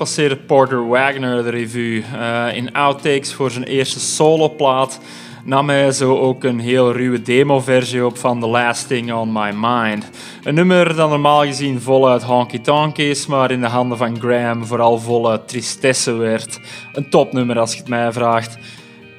Passeerde 0.00 0.36
Porter 0.36 0.88
Wagner 0.88 1.42
de 1.42 1.50
revue. 1.50 2.02
Eh, 2.02 2.56
in 2.56 2.72
outtakes 2.72 3.34
voor 3.34 3.50
zijn 3.50 3.64
eerste 3.64 4.00
soloplaat 4.00 5.00
nam 5.44 5.68
hij 5.68 5.92
zo 5.92 6.18
ook 6.18 6.44
een 6.44 6.58
heel 6.58 6.92
ruwe 6.92 7.22
demoversie 7.22 8.06
op 8.06 8.18
van 8.18 8.40
The 8.40 8.46
Last 8.46 8.86
Thing 8.86 9.12
on 9.12 9.32
My 9.32 9.50
Mind. 9.54 10.10
Een 10.42 10.54
nummer 10.54 10.96
dat 10.96 11.08
normaal 11.08 11.44
gezien 11.44 11.80
voluit 11.80 12.22
honky-tonk 12.22 12.98
is, 12.98 13.26
maar 13.26 13.50
in 13.50 13.60
de 13.60 13.66
handen 13.66 13.98
van 13.98 14.20
Graham 14.20 14.64
vooral 14.64 14.98
volle 14.98 15.44
tristesse 15.44 16.12
werd. 16.12 16.60
Een 16.92 17.10
topnummer 17.10 17.58
als 17.58 17.72
je 17.72 17.78
het 17.78 17.88
mij 17.88 18.12
vraagt. 18.12 18.58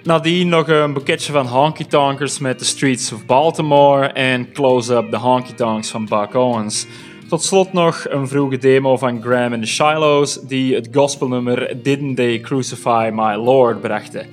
Nadien 0.04 0.50
nog 0.50 0.68
een 0.68 0.94
boeketje 0.94 1.32
van 1.32 1.48
honky-tonkers 1.48 2.40
met 2.40 2.58
The 2.58 2.66
Streets 2.66 3.12
of 3.12 3.26
Baltimore 3.26 4.08
en 4.08 4.52
Close 4.52 4.96
Up 4.96 5.12
The 5.12 5.18
Honky 5.18 5.54
Tonks 5.54 5.90
van 5.90 6.06
Buck 6.06 6.36
Owens. 6.36 6.88
Tot 7.32 7.44
slot 7.44 7.74
nog 7.74 8.06
een 8.10 8.28
vroege 8.28 8.58
demo 8.58 8.98
van 8.98 9.22
Graham 9.22 9.54
and 9.54 9.62
the 9.62 9.68
Shilohs 9.68 10.40
die 10.42 10.76
het 10.76 10.90
gospelnummer 10.92 11.84
Didn't 11.84 12.16
They 12.16 12.40
Crucify 12.40 13.10
My 13.14 13.36
Lord 13.36 13.82
brachten. 13.82 14.28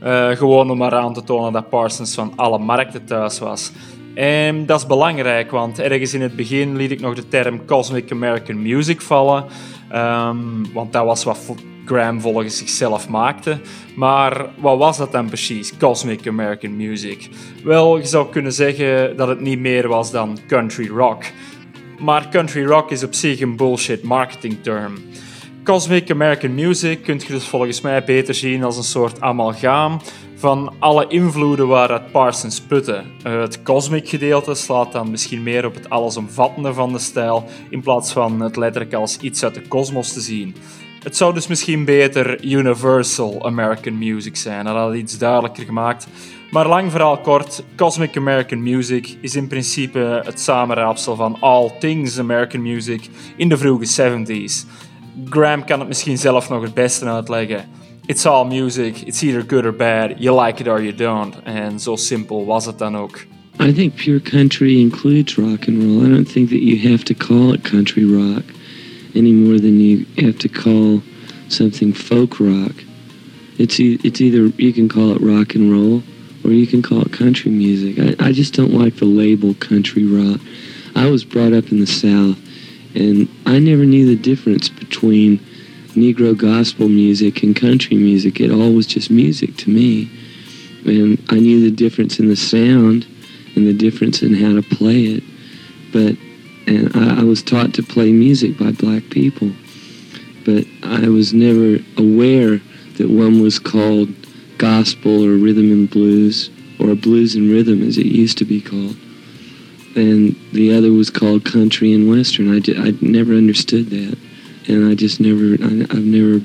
Eh, 0.00 0.28
gewoon 0.30 0.70
om 0.70 0.78
maar 0.78 0.94
aan 0.94 1.14
te 1.14 1.22
tonen 1.22 1.52
dat 1.52 1.68
Parsons 1.68 2.14
van 2.14 2.32
alle 2.36 2.58
markten 2.58 3.04
thuis 3.04 3.38
was. 3.38 3.72
En 4.14 4.66
dat 4.66 4.80
is 4.80 4.86
belangrijk, 4.86 5.50
want 5.50 5.78
ergens 5.78 6.14
in 6.14 6.22
het 6.22 6.36
begin 6.36 6.76
liet 6.76 6.90
ik 6.90 7.00
nog 7.00 7.14
de 7.14 7.28
term 7.28 7.64
Cosmic 7.64 8.12
American 8.12 8.62
Music 8.62 9.00
vallen. 9.00 9.44
Ehm, 9.90 10.72
want 10.72 10.92
dat 10.92 11.04
was 11.04 11.24
wat 11.24 11.38
Graham 11.84 12.20
volgens 12.20 12.56
zichzelf 12.58 13.08
maakte. 13.08 13.58
Maar 13.96 14.46
wat 14.56 14.78
was 14.78 14.96
dat 14.96 15.12
dan 15.12 15.26
precies, 15.26 15.76
Cosmic 15.76 16.28
American 16.28 16.76
Music? 16.76 17.28
Wel, 17.64 17.98
je 17.98 18.06
zou 18.06 18.28
kunnen 18.30 18.52
zeggen 18.52 19.16
dat 19.16 19.28
het 19.28 19.40
niet 19.40 19.60
meer 19.60 19.88
was 19.88 20.10
dan 20.10 20.38
country 20.46 20.88
rock. 20.88 21.24
Maar 21.98 22.28
country 22.28 22.64
rock 22.64 22.90
is 22.90 23.02
op 23.02 23.14
zich 23.14 23.40
een 23.40 23.56
bullshit 23.56 24.02
marketing 24.02 24.62
term. 24.62 24.94
Cosmic 25.64 26.10
American 26.10 26.54
Music 26.54 27.02
kun 27.02 27.18
je 27.18 27.32
dus 27.32 27.46
volgens 27.46 27.80
mij 27.80 28.04
beter 28.04 28.34
zien 28.34 28.64
als 28.64 28.76
een 28.76 28.82
soort 28.82 29.20
amalgaam 29.20 30.00
van 30.36 30.74
alle 30.78 31.06
invloeden 31.06 31.68
waaruit 31.68 32.12
Parsons 32.12 32.60
putte. 32.60 33.02
Eh, 33.22 33.40
Het 33.40 33.62
cosmic 33.62 34.08
gedeelte 34.08 34.54
slaat 34.54 34.92
dan 34.92 35.10
misschien 35.10 35.42
meer 35.42 35.66
op 35.66 35.74
het 35.74 35.90
allesomvattende 35.90 36.72
van 36.72 36.92
de 36.92 36.98
stijl, 36.98 37.44
in 37.70 37.80
plaats 37.80 38.12
van 38.12 38.40
het 38.40 38.56
letterlijk 38.56 38.94
als 38.94 39.18
iets 39.18 39.44
uit 39.44 39.54
de 39.54 39.68
kosmos 39.68 40.12
te 40.12 40.20
zien. 40.20 40.56
Het 41.04 41.16
zou 41.16 41.34
dus 41.34 41.46
misschien 41.46 41.84
beter 41.84 42.44
Universal 42.44 43.44
American 43.46 43.98
Music 43.98 44.36
zijn, 44.36 44.64
dat 44.64 44.74
had 44.74 44.94
iets 44.94 45.18
duidelijker 45.18 45.64
gemaakt. 45.64 46.06
Maar 46.50 46.68
lang 46.68 46.90
verhaal 46.90 47.18
kort, 47.18 47.64
Cosmic 47.76 48.16
American 48.16 48.62
Music 48.62 49.16
is 49.20 49.36
in 49.36 49.46
principe 49.46 50.20
het 50.24 50.40
samenraapsel 50.40 51.16
van 51.16 51.36
all 51.40 51.70
things 51.80 52.18
American 52.18 52.62
music 52.62 53.08
in 53.36 53.48
de 53.48 53.56
vroege 53.56 53.86
70s. 53.86 54.68
Graham 55.28 55.64
kan 55.64 55.78
het 55.78 55.88
misschien 55.88 56.18
zelf 56.18 56.48
nog 56.48 56.62
het 56.62 56.74
beste 56.74 57.04
uitleggen. 57.04 57.64
It's 58.06 58.26
all 58.26 58.46
music, 58.46 58.96
it's 58.96 59.22
either 59.22 59.44
good 59.46 59.64
or 59.64 59.74
bad, 59.74 60.10
you 60.18 60.44
like 60.44 60.60
it 60.60 60.68
or 60.68 60.82
you 60.82 60.94
don't. 60.94 61.42
En 61.42 61.80
zo 61.80 61.96
simpel 61.96 62.44
was 62.46 62.66
het 62.66 62.78
dan 62.78 62.96
ook. 62.96 63.24
I 63.60 63.72
think 63.72 63.94
pure 63.94 64.20
country 64.20 64.80
includes 64.80 65.34
rock 65.34 65.68
and 65.68 65.82
roll. 65.82 66.06
I 66.06 66.08
don't 66.08 66.32
think 66.32 66.48
that 66.48 66.60
you 66.60 66.90
have 66.90 67.02
to 67.04 67.14
call 67.14 67.52
it 67.52 67.60
country 67.60 68.14
rock 68.14 68.42
any 69.14 69.32
more 69.32 69.58
than 69.58 69.80
you 69.80 70.06
have 70.18 70.38
to 70.40 70.48
call 70.48 71.02
something 71.48 71.92
folk 71.92 72.40
rock. 72.40 72.74
It's 73.58 73.78
e- 73.78 74.00
it's 74.02 74.20
either 74.20 74.46
you 74.60 74.72
can 74.72 74.88
call 74.88 75.12
it 75.12 75.20
rock 75.20 75.54
and 75.54 75.70
roll 75.70 76.02
or 76.44 76.50
you 76.50 76.66
can 76.66 76.82
call 76.82 77.02
it 77.02 77.12
country 77.12 77.50
music. 77.50 77.98
I, 77.98 78.28
I 78.28 78.32
just 78.32 78.54
don't 78.54 78.74
like 78.74 78.96
the 78.96 79.06
label 79.06 79.54
country 79.54 80.04
rock. 80.04 80.40
I 80.94 81.08
was 81.08 81.24
brought 81.24 81.52
up 81.52 81.72
in 81.72 81.80
the 81.80 81.86
South, 81.86 82.38
and 82.94 83.28
I 83.46 83.58
never 83.58 83.84
knew 83.84 84.06
the 84.06 84.20
difference 84.20 84.68
between 84.68 85.38
Negro 85.94 86.36
gospel 86.36 86.88
music 86.88 87.42
and 87.42 87.54
country 87.56 87.96
music. 87.96 88.40
It 88.40 88.50
all 88.50 88.72
was 88.72 88.86
just 88.86 89.10
music 89.10 89.56
to 89.58 89.70
me, 89.70 90.10
and 90.84 91.18
I 91.30 91.38
knew 91.38 91.60
the 91.60 91.74
difference 91.74 92.18
in 92.18 92.28
the 92.28 92.36
sound 92.36 93.06
and 93.56 93.66
the 93.66 93.72
difference 93.72 94.22
in 94.22 94.34
how 94.34 94.52
to 94.54 94.62
play 94.62 95.04
it. 95.04 95.24
But 95.92 96.16
and 96.66 96.94
I, 96.96 97.20
I 97.20 97.24
was 97.24 97.42
taught 97.42 97.74
to 97.74 97.82
play 97.82 98.12
music 98.12 98.58
by 98.58 98.72
black 98.72 99.04
people, 99.10 99.50
but 100.44 100.66
I 100.82 101.08
was 101.08 101.32
never 101.32 101.78
aware 101.96 102.60
that 102.96 103.08
one 103.10 103.40
was 103.42 103.58
called 103.58 104.08
gospel 104.58 105.24
or 105.24 105.36
rhythm 105.36 105.72
and 105.72 105.90
blues, 105.90 106.50
or 106.78 106.94
blues 106.94 107.34
and 107.34 107.50
rhythm 107.50 107.82
as 107.82 107.98
it 107.98 108.06
used 108.06 108.38
to 108.38 108.44
be 108.44 108.60
called. 108.60 108.96
And 109.96 110.34
the 110.52 110.74
other 110.74 110.90
was 110.90 111.10
called 111.10 111.44
country 111.44 111.92
and 111.92 112.08
western. 112.08 112.54
I, 112.54 112.60
ju- 112.60 112.76
I 112.76 112.94
never 113.00 113.32
understood 113.32 113.90
that. 113.90 114.18
And 114.66 114.88
I 114.90 114.94
just 114.94 115.20
never, 115.20 115.54
I, 115.62 115.82
I've 115.90 116.04
never 116.04 116.44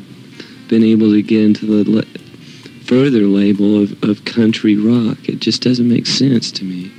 been 0.67 0.84
able 0.84 1.11
to 1.11 1.22
get 1.22 1.43
into 1.43 1.65
the 1.65 1.89
le- 1.89 2.20
further 2.86 3.22
label 3.22 3.82
of, 3.82 4.03
of 4.03 4.26
country 4.26 4.76
rock. 4.76 5.17
It 5.28 5.39
just 5.39 5.61
doesn't 5.61 5.88
make 5.88 6.05
sense 6.05 6.51
to 6.53 6.63
me. 6.63 6.91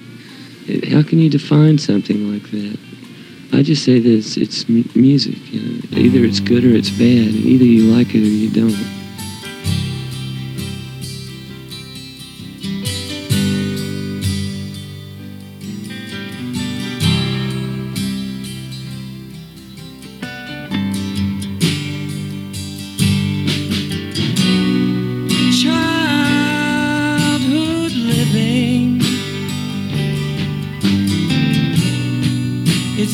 It, 0.66 0.92
how 0.92 1.02
can 1.02 1.18
you 1.18 1.30
define 1.30 1.78
something 1.78 2.32
like 2.32 2.50
that? 2.50 2.78
I 3.52 3.62
just 3.62 3.84
say 3.84 3.98
that 3.98 4.08
it's, 4.08 4.36
it's 4.36 4.68
music. 4.68 5.36
You 5.52 5.60
know? 5.60 5.98
Either 5.98 6.24
it's 6.24 6.40
good 6.40 6.64
or 6.64 6.70
it's 6.70 6.90
bad. 6.90 7.34
Either 7.34 7.64
you 7.64 7.92
like 7.92 8.14
it 8.14 8.22
or 8.22 8.26
you 8.26 8.50
don't. 8.50 8.99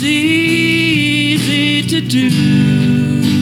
Easy 0.02 1.82
to 1.82 2.00
do 2.00 3.35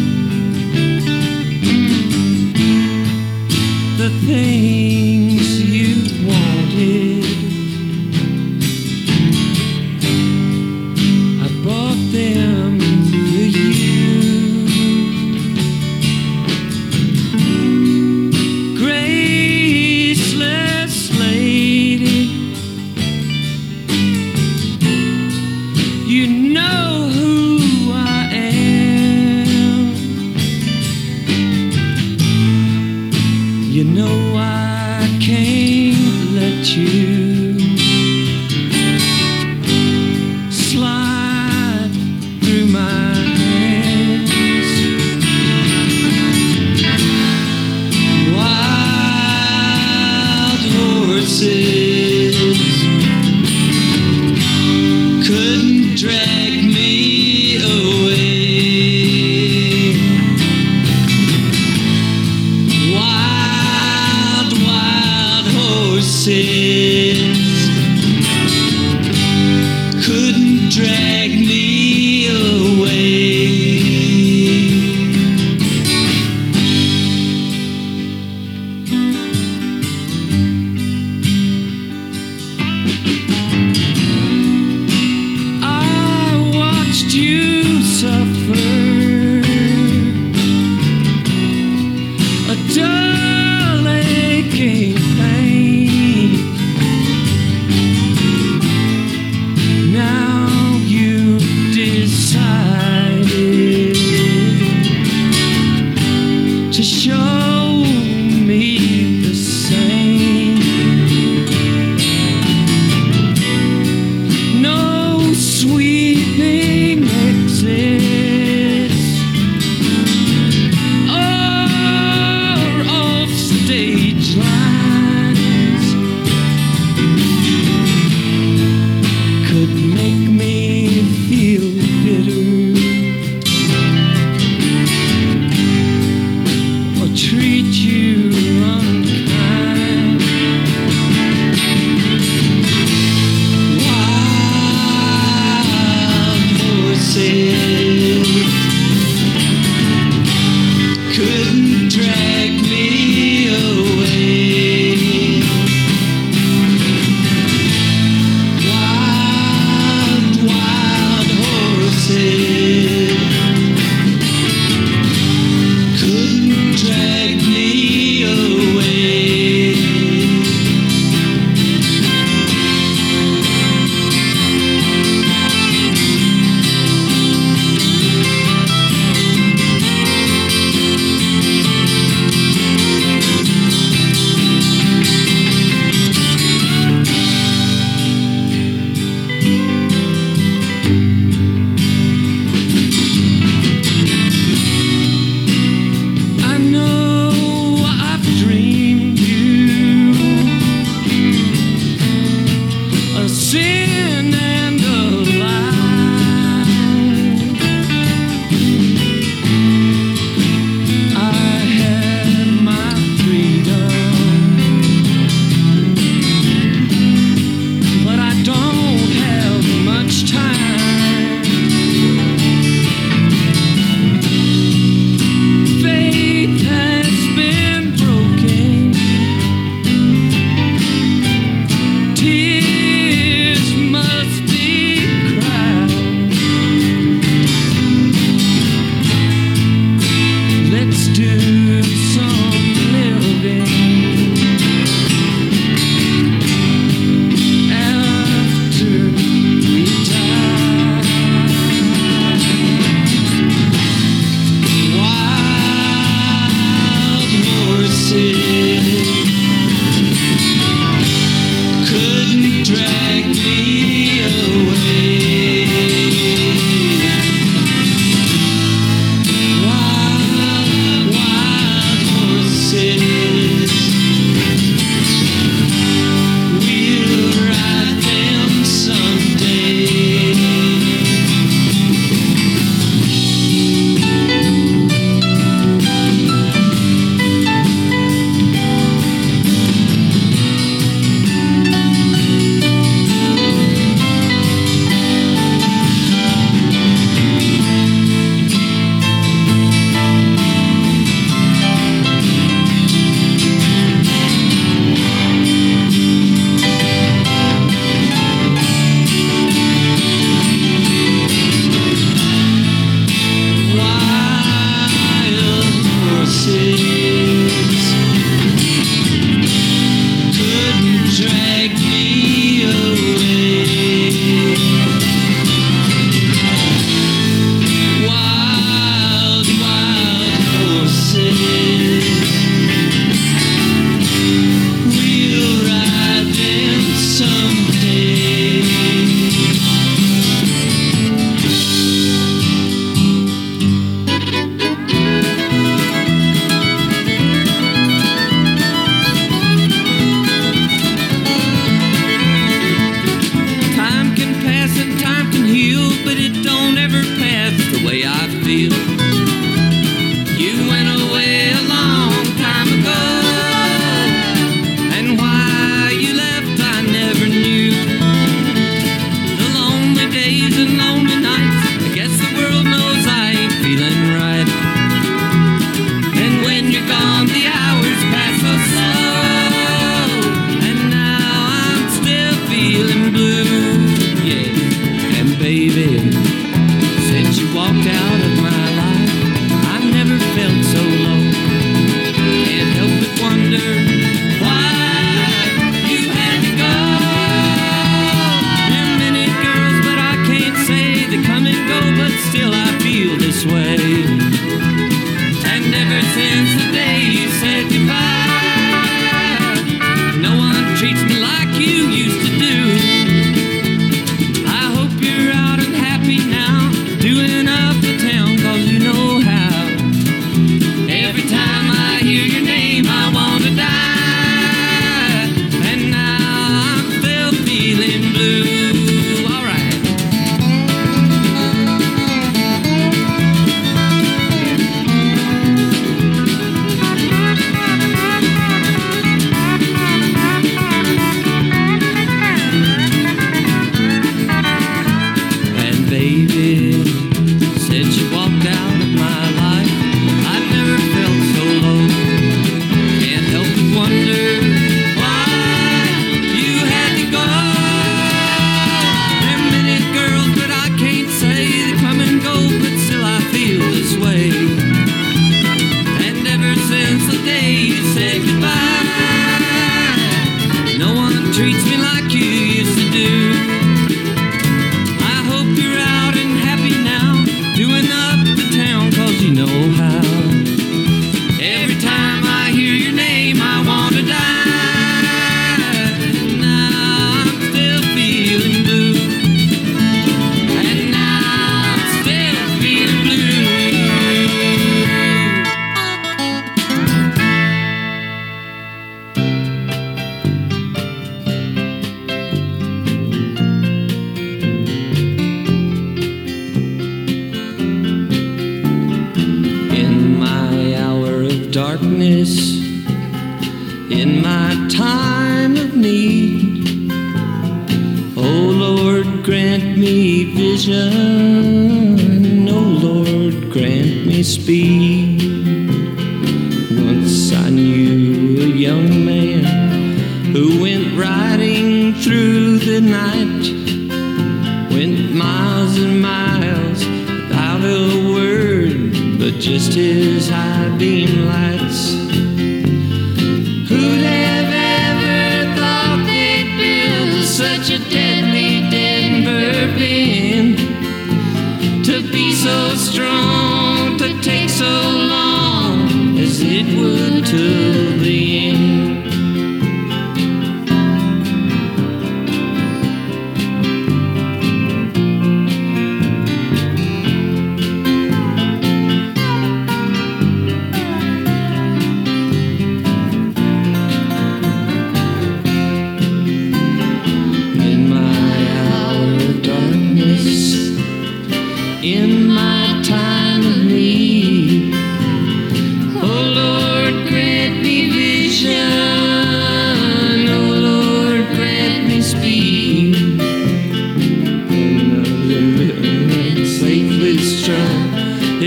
I 358.06 358.28
feel 358.44 358.93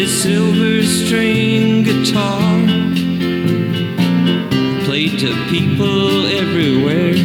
silver 0.08 0.84
string 0.84 1.84
guitar 1.84 2.66
played 4.86 5.20
to 5.20 5.34
people 5.50 6.26
everywhere. 6.28 7.18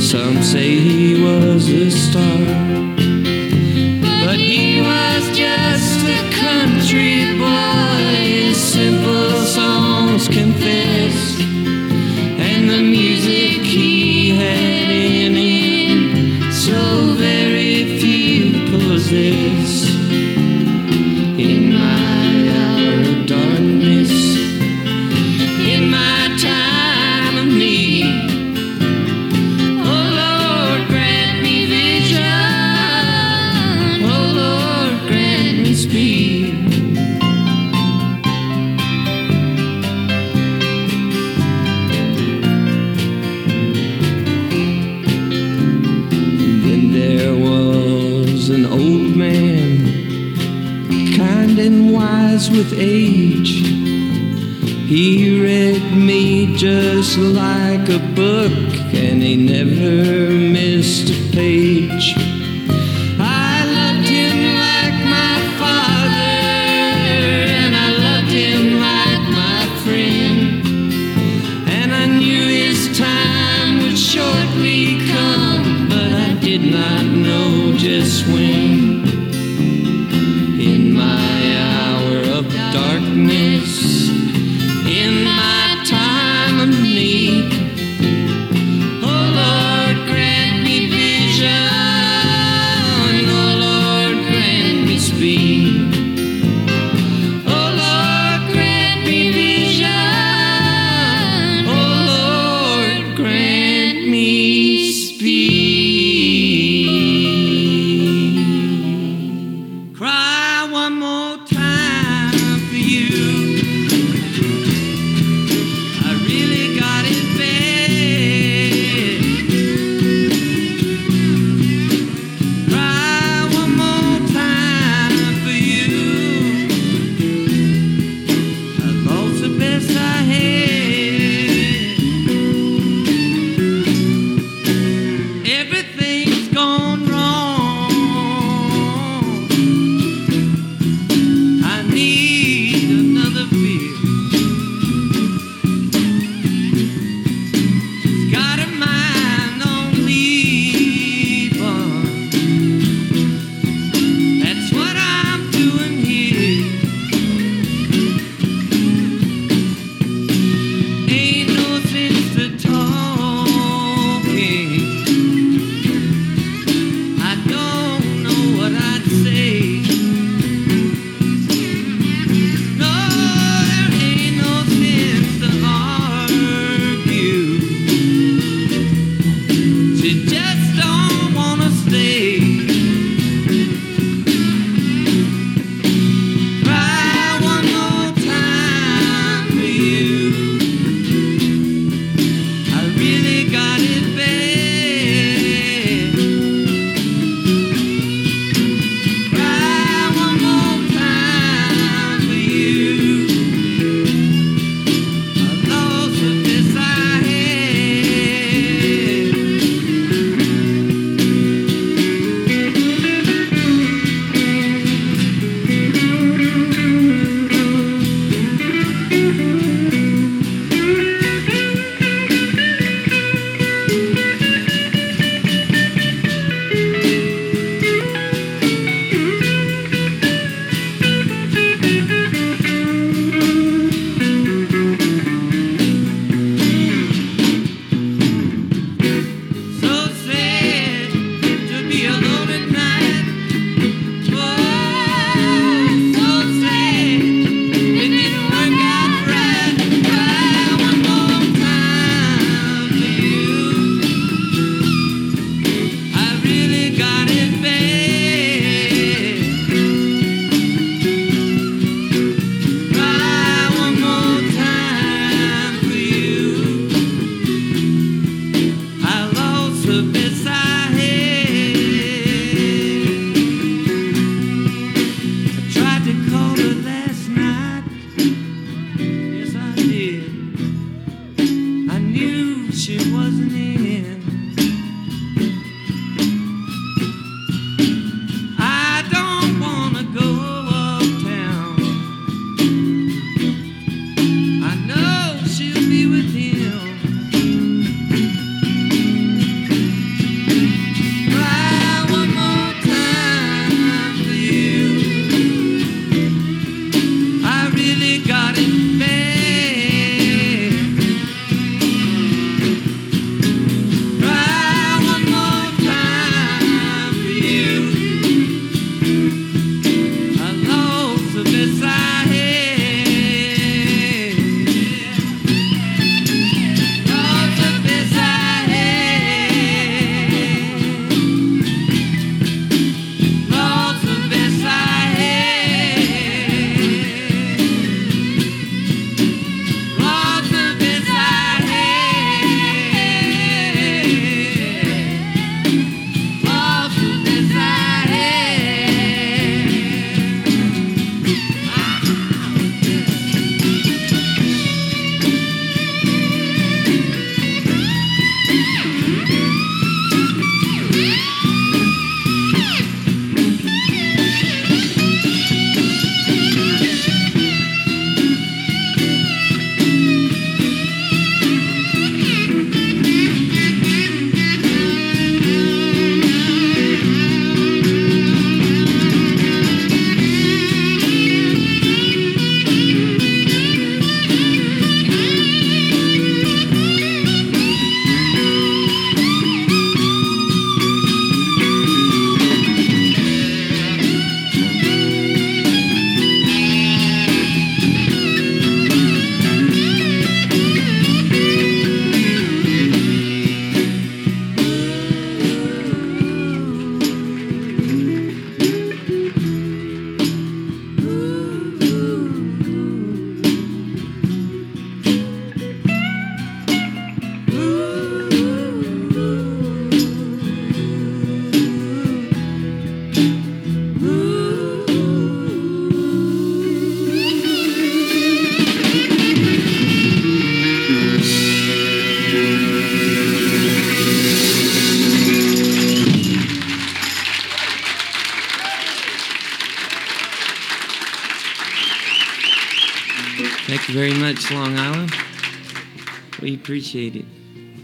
Some 0.00 0.42
say 0.42 0.78
he 0.80 1.22
was 1.22 1.68
a 1.68 1.90
star. 1.90 2.89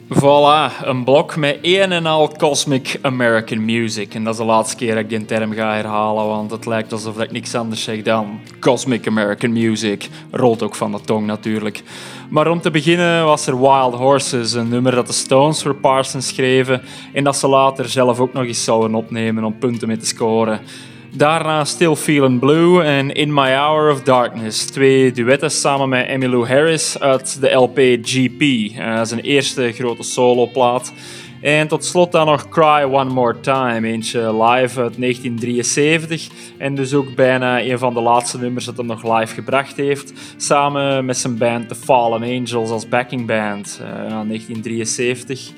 Voilà, 0.08 0.70
een 0.82 1.04
blok 1.04 1.36
met 1.36 1.58
één 1.62 1.92
en 1.92 2.06
al 2.06 2.28
Cosmic 2.28 2.98
American 3.02 3.64
Music. 3.64 4.14
En 4.14 4.24
dat 4.24 4.32
is 4.32 4.38
de 4.38 4.46
laatste 4.46 4.76
keer 4.76 4.94
dat 4.94 5.02
ik 5.02 5.08
die 5.08 5.24
term 5.24 5.52
ga 5.52 5.74
herhalen, 5.74 6.26
want 6.26 6.50
het 6.50 6.66
lijkt 6.66 6.92
alsof 6.92 7.20
ik 7.20 7.32
niks 7.32 7.54
anders 7.54 7.82
zeg 7.82 8.02
dan 8.02 8.40
Cosmic 8.60 9.06
American 9.06 9.52
Music. 9.52 10.08
Rolt 10.30 10.62
ook 10.62 10.74
van 10.74 10.92
de 10.92 11.00
tong 11.00 11.26
natuurlijk. 11.26 11.82
Maar 12.30 12.50
om 12.50 12.60
te 12.60 12.70
beginnen 12.70 13.24
was 13.24 13.46
er 13.46 13.60
Wild 13.60 13.94
Horses, 13.94 14.52
een 14.52 14.68
nummer 14.68 14.94
dat 14.94 15.06
de 15.06 15.12
Stones 15.12 15.62
voor 15.62 15.74
Parsons 15.74 16.28
schreven 16.28 16.82
en 17.12 17.24
dat 17.24 17.36
ze 17.36 17.48
later 17.48 17.88
zelf 17.88 18.20
ook 18.20 18.32
nog 18.32 18.44
eens 18.44 18.64
zouden 18.64 18.94
opnemen 18.94 19.44
om 19.44 19.58
punten 19.58 19.88
mee 19.88 19.96
te 19.96 20.06
scoren. 20.06 20.60
Daarna 21.16 21.64
Still 21.64 21.94
Feelin' 21.94 22.38
Blue 22.38 22.82
en 22.82 23.14
In 23.14 23.34
My 23.34 23.54
Hour 23.54 23.90
of 23.90 24.02
Darkness. 24.02 24.64
Twee 24.64 25.12
duetten 25.12 25.50
samen 25.50 25.88
met 25.88 26.06
Emmylou 26.06 26.46
Harris 26.46 27.00
uit 27.00 27.40
de 27.40 27.52
LP 27.52 27.78
GP. 28.02 28.40
Uh, 28.40 29.04
zijn 29.04 29.20
eerste 29.20 29.72
grote 29.72 30.02
soloplaat. 30.02 30.92
En 31.40 31.68
tot 31.68 31.84
slot 31.84 32.12
dan 32.12 32.26
nog 32.26 32.48
Cry 32.48 32.82
One 32.82 33.12
More 33.12 33.40
Time. 33.40 33.88
Eentje 33.88 34.18
live 34.18 34.80
uit 34.80 34.98
1973. 34.98 36.28
En 36.58 36.74
dus 36.74 36.94
ook 36.94 37.14
bijna 37.14 37.62
een 37.62 37.78
van 37.78 37.94
de 37.94 38.00
laatste 38.00 38.38
nummers 38.38 38.64
dat 38.64 38.76
hij 38.76 38.86
nog 38.86 39.18
live 39.18 39.34
gebracht 39.34 39.76
heeft. 39.76 40.12
Samen 40.36 41.04
met 41.04 41.16
zijn 41.16 41.38
band 41.38 41.68
The 41.68 41.74
Fallen 41.74 42.22
Angels 42.22 42.70
als 42.70 42.88
backingband. 42.88 43.80
Uh, 43.82 43.88
1973. 43.88 45.50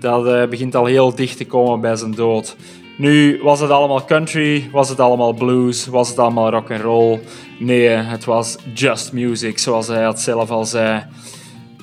Dat 0.00 0.26
uh, 0.26 0.46
begint 0.46 0.74
al 0.74 0.84
heel 0.84 1.14
dicht 1.14 1.36
te 1.36 1.46
komen 1.46 1.80
bij 1.80 1.96
zijn 1.96 2.14
dood. 2.14 2.56
Nu, 2.96 3.40
was 3.42 3.60
het 3.60 3.70
allemaal 3.70 4.04
country? 4.04 4.68
Was 4.72 4.88
het 4.88 5.00
allemaal 5.00 5.32
blues? 5.32 5.86
Was 5.86 6.08
het 6.08 6.18
allemaal 6.18 6.50
rock 6.50 6.70
and 6.70 6.80
roll? 6.80 7.20
Nee, 7.58 7.88
het 7.88 8.24
was 8.24 8.56
just 8.74 9.12
music, 9.12 9.58
zoals 9.58 9.86
hij 9.86 10.06
het 10.06 10.20
zelf 10.20 10.50
al 10.50 10.64
zei. 10.64 11.04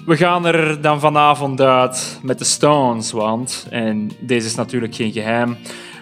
We 0.05 0.17
gaan 0.17 0.45
er 0.45 0.81
dan 0.81 0.99
vanavond 0.99 1.61
uit 1.61 2.19
met 2.21 2.39
de 2.39 2.45
Stones, 2.45 3.11
want, 3.11 3.67
en 3.69 4.11
deze 4.19 4.47
is 4.47 4.55
natuurlijk 4.55 4.95
geen 4.95 5.11
geheim, 5.11 5.57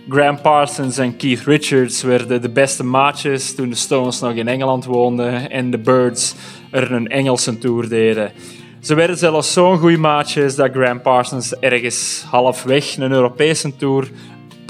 Graham 0.10 0.42
Parsons 0.42 0.98
en 0.98 1.16
Keith 1.18 1.44
Richards 1.46 2.02
werden 2.02 2.42
de 2.42 2.50
beste 2.50 2.84
maatjes 2.84 3.56
toen 3.56 3.70
de 3.70 3.76
Stones 3.76 4.20
nog 4.20 4.34
in 4.34 4.48
Engeland 4.48 4.86
woonden 4.86 5.50
en 5.50 5.72
de 5.72 5.78
Birds 5.78 6.36
er 6.70 6.92
een 6.92 7.08
Engelse 7.08 7.58
tour 7.58 7.90
deden. 7.90 8.32
Ze 8.80 8.96
werden 8.96 9.18
zelfs 9.18 9.54
zo'n 9.54 9.78
goede 9.78 9.98
maatjes 9.98 10.56
dat 10.56 10.72
Graham 10.72 11.02
Parsons 11.02 11.60
ergens 11.60 12.26
halfweg 12.30 12.98
een 12.98 13.12
Europese 13.12 13.76
tour 13.76 14.12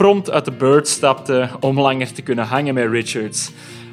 prompt 0.02 0.32
uit 0.32 0.46
de 0.46 0.52
Bird 0.52 0.88
stapte 0.88 1.50
om 1.60 1.80
langer 1.80 2.14
te 2.14 2.22
kunnen 2.22 2.46
hangen 2.46 2.74
met 2.74 2.90
Richards. 2.92 3.52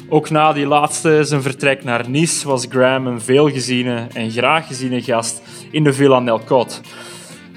Ook 0.09 0.31
na 0.31 0.53
die 0.53 0.67
laatste 0.67 1.25
zijn 1.25 1.43
vertrek 1.43 1.85
naar 1.85 2.11
Nice 2.11 2.49
was 2.49 2.67
Graham 2.69 3.07
een 3.07 3.21
veelgeziene 3.21 4.07
en 4.15 4.31
graag 4.31 4.67
geziene 4.67 5.03
gast 5.03 5.43
in 5.71 5.85
de 5.85 5.93
Villa 5.93 6.19
Nelcott. 6.19 6.81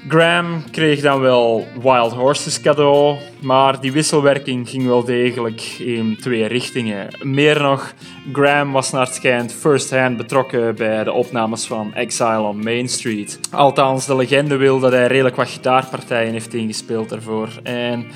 Graham 0.08 0.64
kreeg 0.70 1.00
dan 1.00 1.20
wel 1.20 1.66
Wild 1.82 2.12
Horses 2.12 2.60
cadeau, 2.60 3.16
maar 3.40 3.80
die 3.80 3.92
wisselwerking 3.92 4.68
ging 4.68 4.86
wel 4.86 5.04
degelijk 5.04 5.60
in 5.78 6.16
twee 6.20 6.46
richtingen. 6.46 7.08
Meer 7.22 7.62
nog, 7.62 7.94
Graham 8.32 8.72
was 8.72 8.90
naar 8.90 9.06
het 9.06 9.14
schijnt 9.14 9.52
first-hand 9.52 10.16
betrokken 10.16 10.74
bij 10.74 11.04
de 11.04 11.12
opnames 11.12 11.66
van 11.66 11.94
Exile 11.94 12.42
on 12.42 12.62
Main 12.62 12.88
Street. 12.88 13.40
Althans, 13.50 14.06
de 14.06 14.16
legende 14.16 14.56
wil 14.56 14.78
dat 14.78 14.92
hij 14.92 15.06
redelijk 15.06 15.36
wat 15.36 15.48
gitaarpartijen 15.48 16.32
heeft 16.32 16.54
ingespeeld 16.54 17.08
daarvoor. 17.08 17.48
En 17.62 18.06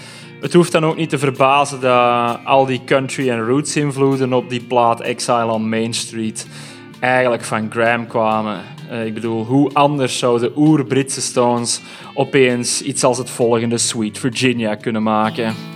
het 0.41 0.53
hoeft 0.53 0.72
dan 0.72 0.84
ook 0.84 0.97
niet 0.97 1.09
te 1.09 1.18
verbazen 1.18 1.80
dat 1.80 2.39
al 2.45 2.66
die 2.66 2.80
country 2.84 3.30
en 3.30 3.47
roots 3.47 3.76
invloeden 3.76 4.32
op 4.32 4.51
die 4.51 4.62
plaat 4.62 5.01
Exile 5.01 5.53
on 5.53 5.68
Main 5.68 5.95
Street 5.95 6.47
eigenlijk 7.01 7.45
van 7.45 7.70
Graham 7.70 8.07
kwamen. 8.07 8.61
Uh, 8.91 9.07
ik 9.07 9.14
bedoel, 9.14 9.45
hoe 9.45 9.70
anders 9.72 10.18
zouden 10.18 10.53
oer-Britse 10.57 11.20
Stones 11.20 11.80
opeens 12.14 12.82
iets 12.82 13.05
als 13.05 13.18
het 13.18 13.30
volgende 13.30 13.78
Sweet 13.78 14.18
Virginia 14.18 14.74
kunnen 14.74 15.03
maken? 15.03 15.75